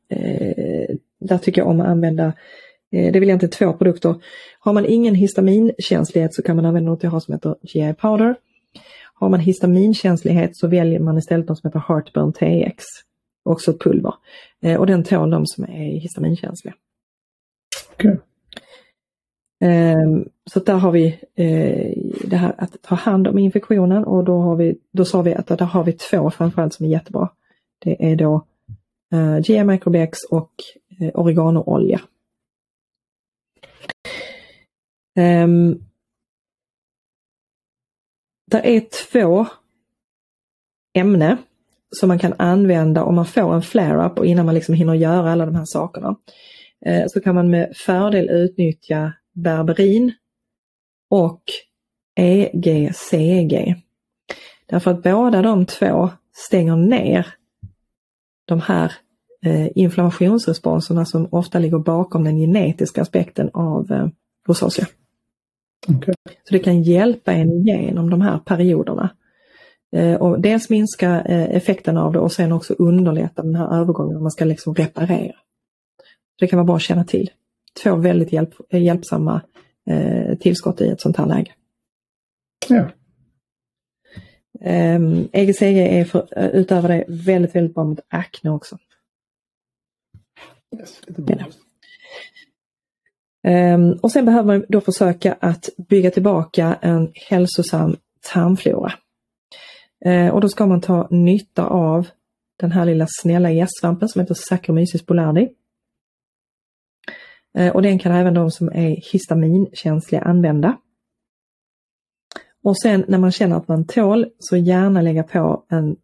där 1.20 1.38
tycker 1.38 1.62
jag 1.62 1.68
om 1.68 1.82
att 1.82 1.88
använda, 1.88 2.34
det 2.92 3.20
vill 3.20 3.30
jag 3.30 3.36
inte 3.36 3.48
två 3.48 3.74
produkter. 3.74 4.16
Har 4.60 4.74
man 4.74 4.86
ingen 4.86 5.16
histaminkänslighet 5.16 6.34
så 6.34 6.44
kan 6.44 6.56
man 6.56 6.66
använda 6.66 6.92
något 6.92 7.04
jag 7.04 7.12
har 7.12 7.20
som 7.20 7.34
heter 7.34 7.56
GI 7.62 7.94
Powder. 7.94 8.36
Har 9.14 9.30
man 9.30 9.40
histaminkänslighet 9.40 10.58
så 10.58 10.68
väljer 10.68 11.00
man 11.00 11.18
istället 11.18 11.48
något 11.48 11.60
som 11.60 11.68
heter 11.68 11.84
Heartburn 11.88 12.34
TX. 12.34 12.84
Också 13.46 13.72
ett 13.72 13.80
pulver. 13.80 14.14
Eh, 14.64 14.80
och 14.80 14.88
den 14.88 15.04
tål 15.04 15.30
de 15.30 15.46
som 15.46 15.64
är 15.64 16.00
histaminkänsliga. 16.00 16.74
Okay. 17.94 18.16
Ehm, 19.62 20.30
så 20.52 20.60
där 20.60 20.78
har 20.78 20.92
vi 20.92 21.20
eh, 21.36 21.94
det 22.30 22.36
här 22.36 22.56
att 22.58 22.82
ta 22.82 22.96
hand 22.96 23.28
om 23.28 23.38
infektionen 23.38 24.06
och 24.06 24.24
då, 24.24 24.38
har 24.38 24.56
vi, 24.56 24.78
då 24.92 25.06
sa 25.06 25.22
vi 25.22 25.34
att 25.34 25.48
där 25.48 25.66
har 25.66 25.84
vi 25.84 25.94
två 25.94 26.32
framförallt 26.32 26.74
som 26.74 26.86
är 26.86 26.90
jättebra. 26.90 27.30
Det 27.80 28.12
är 28.12 28.16
då 28.16 28.46
GM 29.42 29.68
Microbex 29.68 30.18
och 30.32 30.52
eh, 31.00 31.12
oreganoolja. 31.14 32.02
Ehm, 35.16 35.68
um, 35.68 35.84
det 38.52 38.78
är 38.78 39.12
två 39.12 39.46
ämne 40.94 41.38
som 41.92 42.08
man 42.08 42.20
kan 42.20 42.34
använda 42.38 43.04
om 43.04 43.16
man 43.16 43.26
får 43.26 43.56
en 43.56 43.62
flare-up 43.62 44.20
och 44.20 44.26
innan 44.26 44.46
man 44.46 44.56
liksom 44.56 44.76
hinner 44.76 44.94
göra 44.94 45.32
alla 45.32 45.46
de 45.46 45.56
här 45.56 45.66
sakerna. 45.66 46.16
Eh, 46.86 47.04
så 47.08 47.22
kan 47.22 47.36
man 47.36 47.50
med 47.50 47.74
fördel 47.76 48.30
utnyttja 48.30 49.14
berberin 49.34 50.14
och 51.10 51.42
EGCG. 52.16 53.76
Därför 54.66 54.92
att 54.92 55.04
båda 55.04 55.42
de 55.42 55.66
två 55.66 56.10
stänger 56.34 56.76
ner 56.76 57.28
de 58.46 58.62
här 58.62 58.94
eh, 59.46 59.68
inflammationsresponserna 59.76 61.06
som 61.06 61.28
ofta 61.32 61.60
ligger 61.60 61.80
bakom 61.80 62.24
den 62.24 62.38
genetiska 62.38 63.02
aspekten 63.02 63.50
av 63.54 63.92
eh, 63.92 64.08
eh, 64.50 64.54
rosacea. 64.54 64.88
Okay. 65.88 66.14
Så 66.44 66.54
det 66.54 66.60
kan 66.60 66.84
hjälpa 66.84 67.34
en 67.34 67.52
igenom 67.52 68.10
de 68.10 68.22
här 68.22 68.40
perioderna. 68.40 69.16
Eh, 69.92 70.16
och 70.16 70.42
dels 70.42 70.70
minska 70.70 71.22
eh, 71.22 71.56
effekten 71.56 71.98
av 71.98 72.14
det 72.14 72.20
och 72.20 72.32
sen 72.32 72.52
också 72.52 72.74
underlätta 72.74 73.42
den 73.42 73.56
här 73.56 73.82
övergången 73.82 74.14
när 74.14 74.22
man 74.22 74.32
ska 74.32 74.46
liksom 74.46 74.76
reparera. 74.76 75.36
Det 76.40 76.48
kan 76.48 76.58
vara 76.58 76.66
bra 76.66 76.76
att 76.76 76.82
känna 76.82 77.04
till. 77.04 77.30
Två 77.84 77.96
väldigt 77.96 78.34
hjälp, 78.34 78.54
hjälpsamma 78.72 79.42
eh, 79.90 80.38
tillskott 80.38 80.82
i 80.82 80.88
ett 80.88 81.02
sånt 81.02 81.18
här 81.18 81.26
läge. 81.26 81.52
Ja. 82.70 82.90
Um, 84.96 85.30
EGCG 85.32 85.78
är 85.78 86.06
för, 86.06 86.28
utöver 86.54 86.90
det 86.90 87.06
väldigt, 87.08 87.56
väldigt 87.56 87.76
bra 87.76 87.84
mot 87.84 88.00
akne 88.08 88.52
också. 88.52 88.78
Yes, 90.80 91.02
um, 93.48 94.00
och 94.02 94.12
sen 94.12 94.26
behöver 94.26 94.48
man 94.48 94.66
då 94.70 94.82
försöka 94.82 95.38
att 95.40 95.70
bygga 95.90 96.12
tillbaka 96.12 96.78
en 96.82 97.12
hälsosam 97.30 97.96
tarmflora. 98.34 98.94
Uh, 100.06 100.30
och 100.30 100.42
då 100.42 100.50
ska 100.50 100.66
man 100.66 100.82
ta 100.82 101.08
nytta 101.12 101.66
av 101.66 102.08
den 102.60 102.72
här 102.72 102.86
lilla 102.86 103.08
snälla 103.10 103.52
gästsvampen 103.52 104.10
som 104.10 104.22
heter 104.22 104.34
Saccharomyces 104.34 105.06
boulardii. 105.06 105.50
Ehm, 107.54 107.72
och 107.72 107.82
den 107.82 108.00
kan 108.00 108.12
även 108.12 108.34
de 108.34 108.52
som 108.52 108.70
är 108.70 109.12
histaminkänsliga 109.12 110.22
använda. 110.22 110.78
Och 112.64 112.82
sen 112.82 113.06
när 113.08 113.18
man 113.18 113.32
känner 113.32 113.56
att 113.56 113.68
man 113.68 113.88
tål 113.88 114.30
så 114.40 114.58
gärna 114.58 115.02
lägga 115.02 115.24
på 115.24 115.66
en 115.70 115.96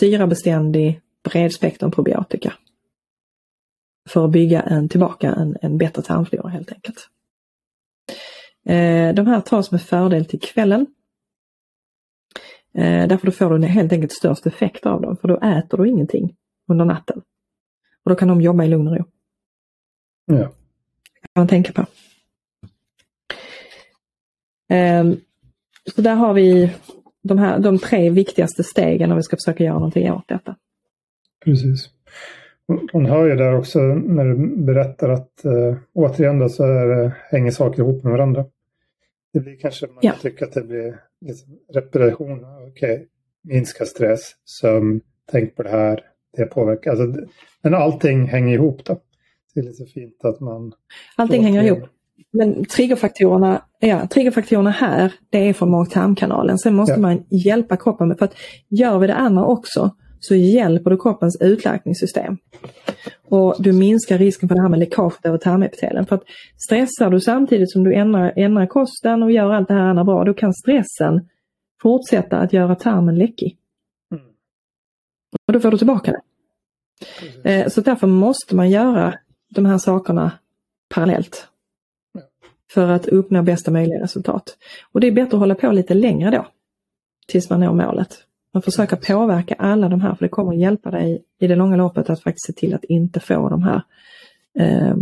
syrabeständig 0.00 1.00
bredspektrum 1.30 1.90
probiotika. 1.90 2.52
För 4.08 4.24
att 4.24 4.30
bygga 4.30 4.62
en, 4.62 4.88
tillbaka 4.88 5.32
en, 5.32 5.56
en 5.62 5.78
bättre 5.78 6.02
tarmflora 6.02 6.48
helt 6.48 6.72
enkelt. 6.72 7.08
Eh, 8.66 9.14
de 9.14 9.26
här 9.26 9.40
tas 9.40 9.70
med 9.70 9.82
fördel 9.82 10.24
till 10.24 10.40
kvällen. 10.40 10.86
Eh, 12.74 13.08
därför 13.08 13.26
då 13.26 13.32
får 13.32 13.58
du 13.58 13.66
helt 13.66 13.92
enkelt 13.92 14.12
störst 14.12 14.46
effekt 14.46 14.86
av 14.86 15.00
dem, 15.02 15.16
för 15.16 15.28
då 15.28 15.36
äter 15.36 15.78
du 15.78 15.88
ingenting 15.88 16.36
under 16.68 16.84
natten. 16.84 17.22
Och 18.04 18.10
då 18.10 18.14
kan 18.14 18.28
de 18.28 18.40
jobba 18.40 18.64
i 18.64 18.68
lugn 18.68 18.88
och 18.88 18.96
ro. 18.96 19.04
Ja. 20.26 20.34
Det 20.34 21.20
kan 21.20 21.30
man 21.34 21.48
tänka 21.48 21.72
på. 21.72 21.86
Eh, 24.74 25.04
så 25.94 26.02
där 26.02 26.14
har 26.14 26.34
vi 26.34 26.72
de, 27.22 27.38
här, 27.38 27.58
de 27.58 27.78
tre 27.78 28.10
viktigaste 28.10 28.64
stegen 28.64 29.10
om 29.10 29.16
vi 29.16 29.22
ska 29.22 29.36
försöka 29.36 29.64
göra 29.64 29.74
någonting 29.74 30.12
åt 30.12 30.28
detta. 30.28 30.56
Precis. 31.44 31.90
Hon 32.92 33.06
hör 33.06 33.26
ju 33.26 33.36
där 33.36 33.56
också 33.56 33.80
när 33.80 34.24
du 34.24 34.56
berättar 34.56 35.08
att 35.08 35.44
äh, 35.44 35.76
återigen 35.92 36.38
då 36.38 36.48
så 36.48 36.64
är, 36.64 37.12
hänger 37.30 37.50
saker 37.50 37.82
ihop 37.82 38.04
med 38.04 38.12
varandra. 38.12 38.44
Det 39.32 39.40
blir 39.40 39.56
kanske, 39.56 39.86
man 39.86 39.98
ja. 40.00 40.12
tycker 40.22 40.46
att 40.46 40.52
det 40.52 40.62
blir 40.62 41.00
liksom 41.20 41.58
repetition. 41.74 42.44
Okej, 42.68 42.94
okay. 42.94 43.06
minska 43.42 43.84
stress, 43.84 44.32
sömn, 44.44 45.00
tänk 45.30 45.56
på 45.56 45.62
det 45.62 45.70
här, 45.70 46.00
det 46.36 46.46
påverkar. 46.46 46.90
Alltså, 46.90 47.26
men 47.62 47.74
allting 47.74 48.26
hänger 48.26 48.54
ihop 48.54 48.84
då. 48.84 49.00
Det 49.54 49.60
är 49.60 49.64
lite 49.64 49.84
fint 49.84 50.24
att 50.24 50.40
man... 50.40 50.72
Allting 51.16 51.42
hänger 51.42 51.62
ihop. 51.62 51.88
Men 52.30 52.64
triggerfaktorerna, 52.64 53.62
ja, 53.80 54.06
triggerfaktorerna 54.06 54.70
här, 54.70 55.12
det 55.30 55.38
är 55.38 55.52
från 55.52 55.70
mag-tarmkanalen. 55.70 56.58
Sen 56.58 56.74
måste 56.74 56.92
ja. 56.94 56.98
man 56.98 57.24
hjälpa 57.30 57.76
kroppen 57.76 58.08
med, 58.08 58.18
för 58.18 58.24
att 58.24 58.34
gör 58.68 58.98
vi 58.98 59.06
det 59.06 59.14
andra 59.14 59.44
också 59.44 59.90
så 60.20 60.34
hjälper 60.34 60.90
du 60.90 60.96
kroppens 60.96 61.38
utläkningssystem. 61.40 62.38
Och 63.28 63.56
du 63.58 63.72
minskar 63.72 64.18
risken 64.18 64.48
för 64.48 64.56
det 64.56 64.62
här 64.62 64.68
med 64.68 64.78
läckage 64.78 65.14
över 65.22 65.38
tarmepitelen. 65.38 66.06
För 66.06 66.16
att 66.16 66.24
stressar 66.56 67.10
du 67.10 67.20
samtidigt 67.20 67.72
som 67.72 67.84
du 67.84 67.94
ändrar, 67.94 68.32
ändrar 68.36 68.66
kosten 68.66 69.22
och 69.22 69.32
gör 69.32 69.50
allt 69.50 69.68
det 69.68 69.74
här 69.74 69.80
andra 69.80 70.04
bra, 70.04 70.24
då 70.24 70.34
kan 70.34 70.54
stressen 70.54 71.28
fortsätta 71.82 72.38
att 72.38 72.52
göra 72.52 72.74
tarmen 72.74 73.14
läckig. 73.14 73.56
Mm. 74.12 74.24
Och 75.46 75.52
då 75.52 75.60
får 75.60 75.70
du 75.70 75.78
tillbaka 75.78 76.12
det. 76.12 76.20
Eh, 77.44 77.68
så 77.68 77.80
därför 77.80 78.06
måste 78.06 78.56
man 78.56 78.70
göra 78.70 79.14
de 79.48 79.66
här 79.66 79.78
sakerna 79.78 80.32
parallellt. 80.88 81.48
För 82.70 82.88
att 82.88 83.06
uppnå 83.06 83.42
bästa 83.42 83.70
möjliga 83.70 84.02
resultat. 84.02 84.56
Och 84.92 85.00
det 85.00 85.06
är 85.06 85.12
bättre 85.12 85.36
att 85.36 85.40
hålla 85.40 85.54
på 85.54 85.72
lite 85.72 85.94
längre 85.94 86.30
då. 86.30 86.46
Tills 87.26 87.50
man 87.50 87.60
når 87.60 87.74
målet. 87.74 88.27
Man 88.54 88.62
försöker 88.62 88.96
påverka 88.96 89.54
alla 89.54 89.88
de 89.88 90.00
här 90.00 90.14
för 90.14 90.24
det 90.24 90.28
kommer 90.28 90.52
att 90.52 90.58
hjälpa 90.58 90.90
dig 90.90 91.24
i 91.38 91.46
det 91.46 91.56
långa 91.56 91.76
loppet 91.76 92.10
att 92.10 92.22
faktiskt 92.22 92.46
se 92.46 92.52
till 92.52 92.74
att 92.74 92.84
inte 92.84 93.20
få 93.20 93.48
de 93.48 93.62
här 93.62 93.82
eh, 94.58 94.96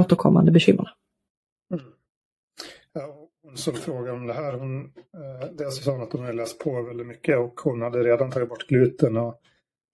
återkommande 0.00 0.52
bekymren. 0.52 0.86
Mm. 1.74 1.84
Ja, 2.92 3.28
hon 3.42 3.56
som 3.56 3.74
frågade 3.74 4.18
om 4.18 4.26
det 4.26 4.32
här, 4.32 4.52
hon, 4.52 4.84
eh, 4.84 5.48
dels 5.58 5.84
sa 5.84 5.92
hon 5.92 6.02
att 6.02 6.12
hon 6.12 6.20
hade 6.20 6.32
läst 6.32 6.58
på 6.58 6.82
väldigt 6.82 7.06
mycket 7.06 7.38
och 7.38 7.60
hon 7.60 7.82
hade 7.82 8.02
redan 8.02 8.30
tagit 8.30 8.48
bort 8.48 8.66
gluten 8.66 9.16
och 9.16 9.40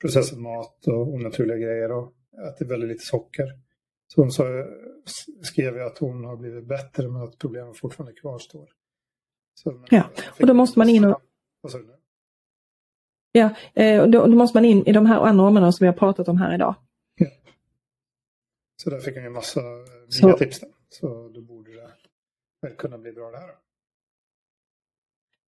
processad 0.01 0.39
mat 0.39 0.87
och 0.87 1.15
onaturliga 1.15 1.57
grejer 1.57 1.93
och 1.93 2.13
ätit 2.49 2.71
väldigt 2.71 2.89
lite 2.89 3.05
socker. 3.05 3.47
Så 4.07 4.21
hon 4.21 4.31
sa, 4.31 4.45
skrev 5.43 5.87
att 5.87 5.99
hon 5.99 6.25
har 6.25 6.37
blivit 6.37 6.69
bättre 6.69 7.09
men 7.09 7.23
att 7.23 7.39
problemen 7.39 7.75
fortfarande 7.75 8.21
kvarstår. 8.21 8.69
Så, 9.55 9.85
ja, 9.91 10.11
och 10.41 10.47
då 10.47 10.55
måste 10.55 10.79
man 10.79 10.89
in 10.89 11.05
och... 11.05 11.21
Ja, 13.37 13.51
eh, 13.75 14.07
då, 14.07 14.27
då, 14.27 14.37
måste 14.37 14.57
man 14.57 14.64
in 14.64 14.87
i 14.87 14.92
de 14.92 15.07
här 15.07 15.20
andra 15.20 15.44
områdena 15.44 15.73
som 15.73 15.85
vi 15.85 15.87
har 15.87 15.94
pratat 15.94 16.29
om 16.29 16.38
här 16.38 16.55
idag. 16.55 16.75
Ja. 17.16 17.27
Så 18.77 18.90
där 18.90 18.99
fick 18.99 19.14
hon 19.14 19.25
ju 19.25 19.31
massa 19.31 19.61
eh, 19.61 19.66
nya 20.23 20.33
så. 20.33 20.38
tips. 20.38 20.61
Då. 20.61 20.66
Så 20.88 21.29
då 21.35 21.40
borde 21.40 21.73
det 21.73 21.90
väl 22.62 22.77
kunna 22.77 22.99
bli 22.99 23.12
bra 23.12 23.31
det 23.31 23.38
här. 23.38 23.51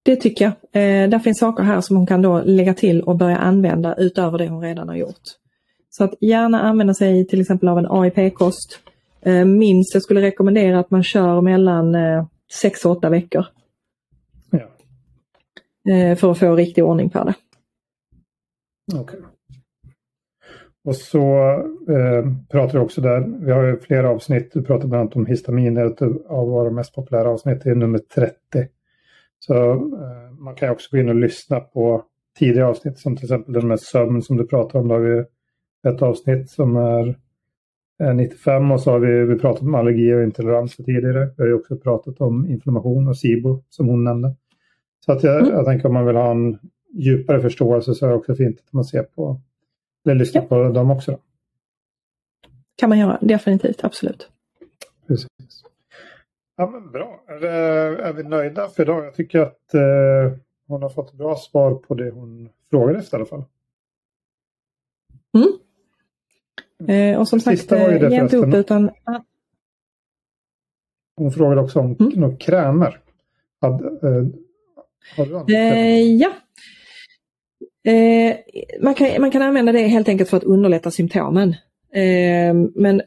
Det 0.03 0.16
tycker 0.16 0.44
jag. 0.44 0.53
Eh, 0.83 1.09
där 1.09 1.18
finns 1.18 1.38
saker 1.38 1.62
här 1.62 1.81
som 1.81 1.96
hon 1.96 2.07
kan 2.07 2.22
då 2.22 2.42
lägga 2.44 2.75
till 2.75 3.03
och 3.03 3.16
börja 3.16 3.37
använda 3.37 3.94
utöver 3.94 4.38
det 4.38 4.49
hon 4.49 4.62
redan 4.62 4.88
har 4.88 4.96
gjort. 4.96 5.22
Så 5.90 6.05
att 6.05 6.14
gärna 6.20 6.61
använda 6.61 6.94
sig 6.94 7.27
till 7.27 7.40
exempel 7.40 7.68
av 7.68 7.79
en 7.79 7.87
AIP-kost. 7.90 8.81
Eh, 9.22 9.44
minst, 9.44 9.94
jag 9.94 10.03
skulle 10.03 10.20
rekommendera 10.20 10.79
att 10.79 10.90
man 10.90 11.03
kör 11.03 11.40
mellan 11.40 11.94
eh, 11.94 12.27
6 12.53 12.85
och 12.85 12.92
8 12.92 13.11
veckor. 13.11 13.46
Ja. 14.51 14.68
Eh, 15.92 16.16
för 16.16 16.31
att 16.31 16.38
få 16.38 16.57
riktig 16.57 16.85
ordning 16.85 17.11
på 17.11 17.25
det. 17.25 17.35
Okay. 18.94 19.20
Och 20.85 20.96
så 20.96 21.49
eh, 21.88 22.33
pratar 22.51 22.79
du 22.79 22.85
också 22.85 23.01
där, 23.01 23.44
vi 23.44 23.53
har 23.53 23.64
ju 23.64 23.77
flera 23.77 24.11
avsnitt, 24.11 24.51
du 24.53 24.62
pratar 24.62 24.88
bland 24.88 25.01
annat 25.01 25.16
om 25.16 25.27
histamin, 25.27 25.77
ett 25.77 26.03
av 26.29 26.49
våra 26.49 26.70
mest 26.70 26.94
populära 26.94 27.31
avsnitt, 27.31 27.64
det 27.64 27.70
är 27.70 27.75
nummer 27.75 27.99
30. 27.99 28.37
Så 29.38 29.55
eh, 29.72 30.33
man 30.38 30.55
kan 30.55 30.70
också 30.70 30.88
gå 30.96 30.99
in 30.99 31.09
och 31.09 31.14
lyssna 31.14 31.61
på 31.61 32.03
tidigare 32.38 32.68
avsnitt 32.68 32.99
som 32.99 33.16
till 33.16 33.25
exempel 33.25 33.55
den 33.55 33.68
med 33.68 33.81
sömn 33.81 34.22
som 34.22 34.37
du 34.37 34.46
pratar 34.46 34.79
om. 34.79 34.88
Då 34.88 34.94
har 34.94 35.01
vi 35.01 35.25
ett 35.88 36.03
avsnitt 36.03 36.51
som 36.51 36.77
är 36.77 37.16
95 38.14 38.70
och 38.70 38.81
så 38.81 38.90
har 38.90 38.99
vi, 38.99 39.25
vi 39.25 39.38
pratat 39.38 39.62
om 39.62 39.75
allergier 39.75 40.16
och 40.16 40.25
intoleranser 40.25 40.85
tidigare. 40.85 41.31
Vi 41.37 41.42
har 41.42 41.49
ju 41.49 41.55
också 41.55 41.77
pratat 41.77 42.20
om 42.20 42.46
inflammation 42.46 43.09
och 43.09 43.18
SIBO 43.18 43.62
som 43.68 43.88
hon 43.88 44.05
nämnde. 44.05 44.35
Så 45.05 45.12
att 45.12 45.22
jag, 45.22 45.40
mm. 45.40 45.53
jag 45.53 45.64
tänker 45.64 45.88
om 45.88 45.94
man 45.94 46.07
vill 46.07 46.16
ha 46.16 46.31
en 46.31 46.59
djupare 46.96 47.40
förståelse 47.40 47.94
så 47.94 48.06
är 48.06 48.11
det 48.11 48.16
också 48.16 48.35
fint 48.35 48.61
att 48.66 48.72
man 48.72 48.85
ser 48.85 49.02
på, 49.02 49.40
eller 50.04 50.14
lyssnar 50.14 50.42
ja. 50.42 50.48
på 50.48 50.68
dem 50.68 50.90
också. 50.90 51.11
Då. 51.12 51.18
kan 52.76 52.88
man 52.88 52.98
göra, 52.98 53.18
definitivt, 53.20 53.85
absolut. 53.85 54.30
Precis. 55.06 55.28
Ja, 56.56 56.70
men 56.70 56.90
bra. 56.90 57.24
Är, 57.28 57.42
är 57.96 58.12
vi 58.12 58.22
nöjda 58.22 58.68
för 58.68 58.82
idag? 58.82 59.04
Jag 59.04 59.14
tycker 59.14 59.40
att 59.40 59.74
eh, 59.74 60.38
hon 60.68 60.82
har 60.82 60.88
fått 60.88 61.12
bra 61.12 61.37
svar 61.37 61.74
på 61.74 61.94
det 61.94 62.11
hon 62.11 62.48
frågade 62.70 62.98
efter 62.98 63.16
i 63.16 63.20
alla 63.20 63.26
fall. 63.26 63.44
Mm. 65.35 65.59
Eh, 66.88 67.20
och 67.20 67.28
som 67.28 67.40
sagt, 67.40 67.72
ge 67.72 68.20
inte 68.20 68.37
upp 68.37 68.54
utan... 68.54 68.90
Hon 71.16 71.30
frågade 71.30 71.61
också 71.61 71.80
om 71.80 71.96
mm. 72.00 72.37
krämer. 72.37 73.00
Had, 73.61 73.85
eh, 73.85 74.26
har 75.16 75.46
du 75.46 75.56
eh, 75.56 76.00
ja, 76.00 76.32
Eh, 77.87 78.37
man, 78.81 78.94
kan, 78.94 79.20
man 79.20 79.31
kan 79.31 79.42
använda 79.42 79.72
det 79.72 79.79
helt 79.79 80.09
enkelt 80.09 80.31
för 80.31 80.37
att 80.37 80.44
underlätta 80.44 80.90
symptomen. 80.90 81.49
Eh, 81.94 82.55
men 82.75 83.03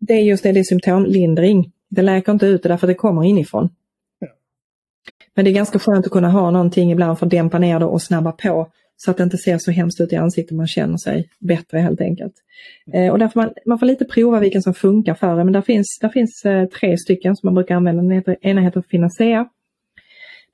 det 0.00 0.14
är 0.14 0.22
just 0.22 0.42
det, 0.42 0.52
det 0.52 0.60
är 0.60 0.64
symptomlindring. 0.64 1.72
Det 1.88 2.02
läker 2.02 2.32
inte 2.32 2.46
ut 2.46 2.62
det 2.62 2.68
därför 2.68 2.86
att 2.86 2.90
det 2.90 2.94
kommer 2.94 3.24
inifrån. 3.24 3.68
Ja. 4.18 4.28
Men 5.34 5.44
det 5.44 5.50
är 5.50 5.54
ganska 5.54 5.78
skönt 5.78 6.06
att 6.06 6.12
kunna 6.12 6.30
ha 6.30 6.50
någonting 6.50 6.92
ibland 6.92 7.18
för 7.18 7.26
att 7.26 7.30
dämpa 7.30 7.58
ner 7.58 7.78
det 7.78 7.84
och 7.84 8.02
snabba 8.02 8.32
på 8.32 8.70
så 8.96 9.10
att 9.10 9.16
det 9.16 9.22
inte 9.22 9.38
ser 9.38 9.58
så 9.58 9.70
hemskt 9.70 10.00
ut 10.00 10.12
i 10.12 10.16
ansiktet, 10.16 10.56
man 10.56 10.66
känner 10.66 10.96
sig 10.96 11.28
bättre 11.38 11.78
helt 11.78 12.00
enkelt. 12.00 12.34
Eh, 12.92 13.12
och 13.12 13.18
därför 13.18 13.40
man, 13.40 13.52
man 13.66 13.78
får 13.78 13.86
lite 13.86 14.04
prova 14.04 14.40
vilken 14.40 14.62
som 14.62 14.74
funkar 14.74 15.14
för 15.14 15.38
en, 15.38 15.46
men 15.46 15.52
där 15.52 15.62
finns, 15.62 15.98
där 16.00 16.08
finns 16.08 16.44
eh, 16.44 16.66
tre 16.66 16.98
stycken 16.98 17.36
som 17.36 17.46
man 17.46 17.54
brukar 17.54 17.74
använda. 17.74 18.02
Den 18.02 18.10
heter, 18.10 18.36
ena 18.40 18.60
heter 18.60 18.82
Finacea, 18.90 19.48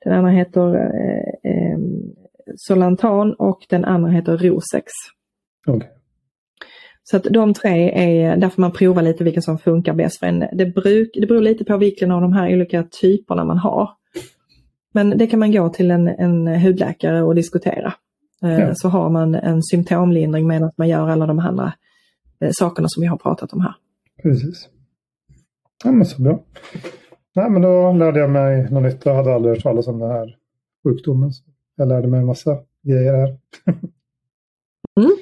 den 0.03 0.13
andra 0.13 0.31
heter 0.31 0.75
eh, 0.75 1.51
eh 1.51 1.77
Solantan 2.55 3.33
och 3.33 3.65
den 3.69 3.85
andra 3.85 4.11
heter 4.11 4.37
Rosex. 4.37 4.91
Okay. 5.67 5.89
Så 7.03 7.17
att 7.17 7.23
de 7.23 7.53
tre 7.53 7.91
är, 7.91 8.37
där 8.37 8.49
får 8.49 8.61
man 8.61 8.71
prova 8.71 9.01
lite 9.01 9.23
vilken 9.23 9.43
som 9.43 9.57
funkar 9.57 9.93
bäst 9.93 10.19
för 10.19 10.27
en. 10.27 10.39
Det, 10.39 10.65
bruk, 10.65 11.09
det 11.13 11.27
beror 11.27 11.41
lite 11.41 11.65
på 11.65 11.77
vilken 11.77 12.11
av 12.11 12.21
de 12.21 12.33
här 12.33 12.53
olika 12.53 12.83
typerna 12.83 13.45
man 13.45 13.57
har. 13.57 13.89
Men 14.93 15.17
det 15.17 15.27
kan 15.27 15.39
man 15.39 15.51
gå 15.51 15.69
till 15.69 15.91
en, 15.91 16.07
en 16.07 16.47
hudläkare 16.47 17.21
och 17.21 17.35
diskutera. 17.35 17.93
Eh, 18.43 18.59
ja. 18.59 18.71
Så 18.75 18.89
har 18.89 19.09
man 19.09 19.35
en 19.35 19.63
symptomlindring 19.63 20.47
medan 20.47 20.71
man 20.75 20.89
gör 20.89 21.09
alla 21.09 21.25
de 21.25 21.39
andra 21.39 21.73
eh, 22.39 22.49
sakerna 22.51 22.87
som 22.89 23.01
vi 23.01 23.07
har 23.07 23.17
pratat 23.17 23.53
om 23.53 23.61
här. 23.61 23.75
Precis. 24.23 24.69
Ja 25.83 25.91
men 25.91 26.05
så 26.05 26.21
bra. 26.21 26.43
Nej 27.35 27.49
men 27.49 27.61
då 27.61 27.93
lärde 27.93 28.19
jag 28.19 28.29
mig 28.29 28.71
något 28.71 28.83
nytt. 28.83 29.05
Jag 29.05 29.15
hade 29.15 29.33
aldrig 29.33 29.55
hört 29.55 29.63
talas 29.63 29.87
om 29.87 29.99
den 29.99 30.11
här 30.11 30.35
sjukdomen. 30.83 31.31
Jag 31.75 31.87
lärde 31.87 32.07
mig 32.07 32.19
en 32.19 32.25
massa 32.25 32.57
grejer 32.81 33.13
här. 33.13 33.37
mm. 34.99 35.17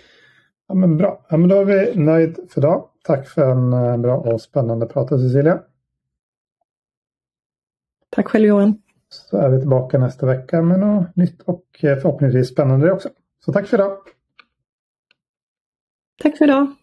Ja, 0.68 0.76
men 0.76 0.98
bra, 0.98 1.26
ja, 1.30 1.38
men 1.38 1.50
då 1.50 1.56
är 1.56 1.66
vi 1.66 1.96
nöjd 1.96 2.40
för 2.50 2.62
idag. 2.62 2.90
Tack 3.04 3.28
för 3.28 3.52
en 3.52 3.74
eh, 3.74 3.98
bra 3.98 4.18
och 4.18 4.42
spännande 4.42 4.86
prat 4.86 5.10
Cecilia. 5.10 5.62
Tack 8.10 8.28
själv 8.28 8.46
Johan. 8.46 8.82
Så 9.10 9.38
är 9.38 9.50
vi 9.50 9.60
tillbaka 9.60 9.98
nästa 9.98 10.26
vecka 10.26 10.62
med 10.62 10.80
något 10.80 11.16
nytt 11.16 11.42
och 11.42 11.66
eh, 11.84 11.98
förhoppningsvis 11.98 12.50
spännande 12.50 12.92
också. 12.92 13.10
Så 13.46 13.54
tack 13.54 13.68
för 13.68 13.78
idag. 13.78 13.98
Tack 16.22 16.38
för 16.38 16.46
idag. 16.46 16.76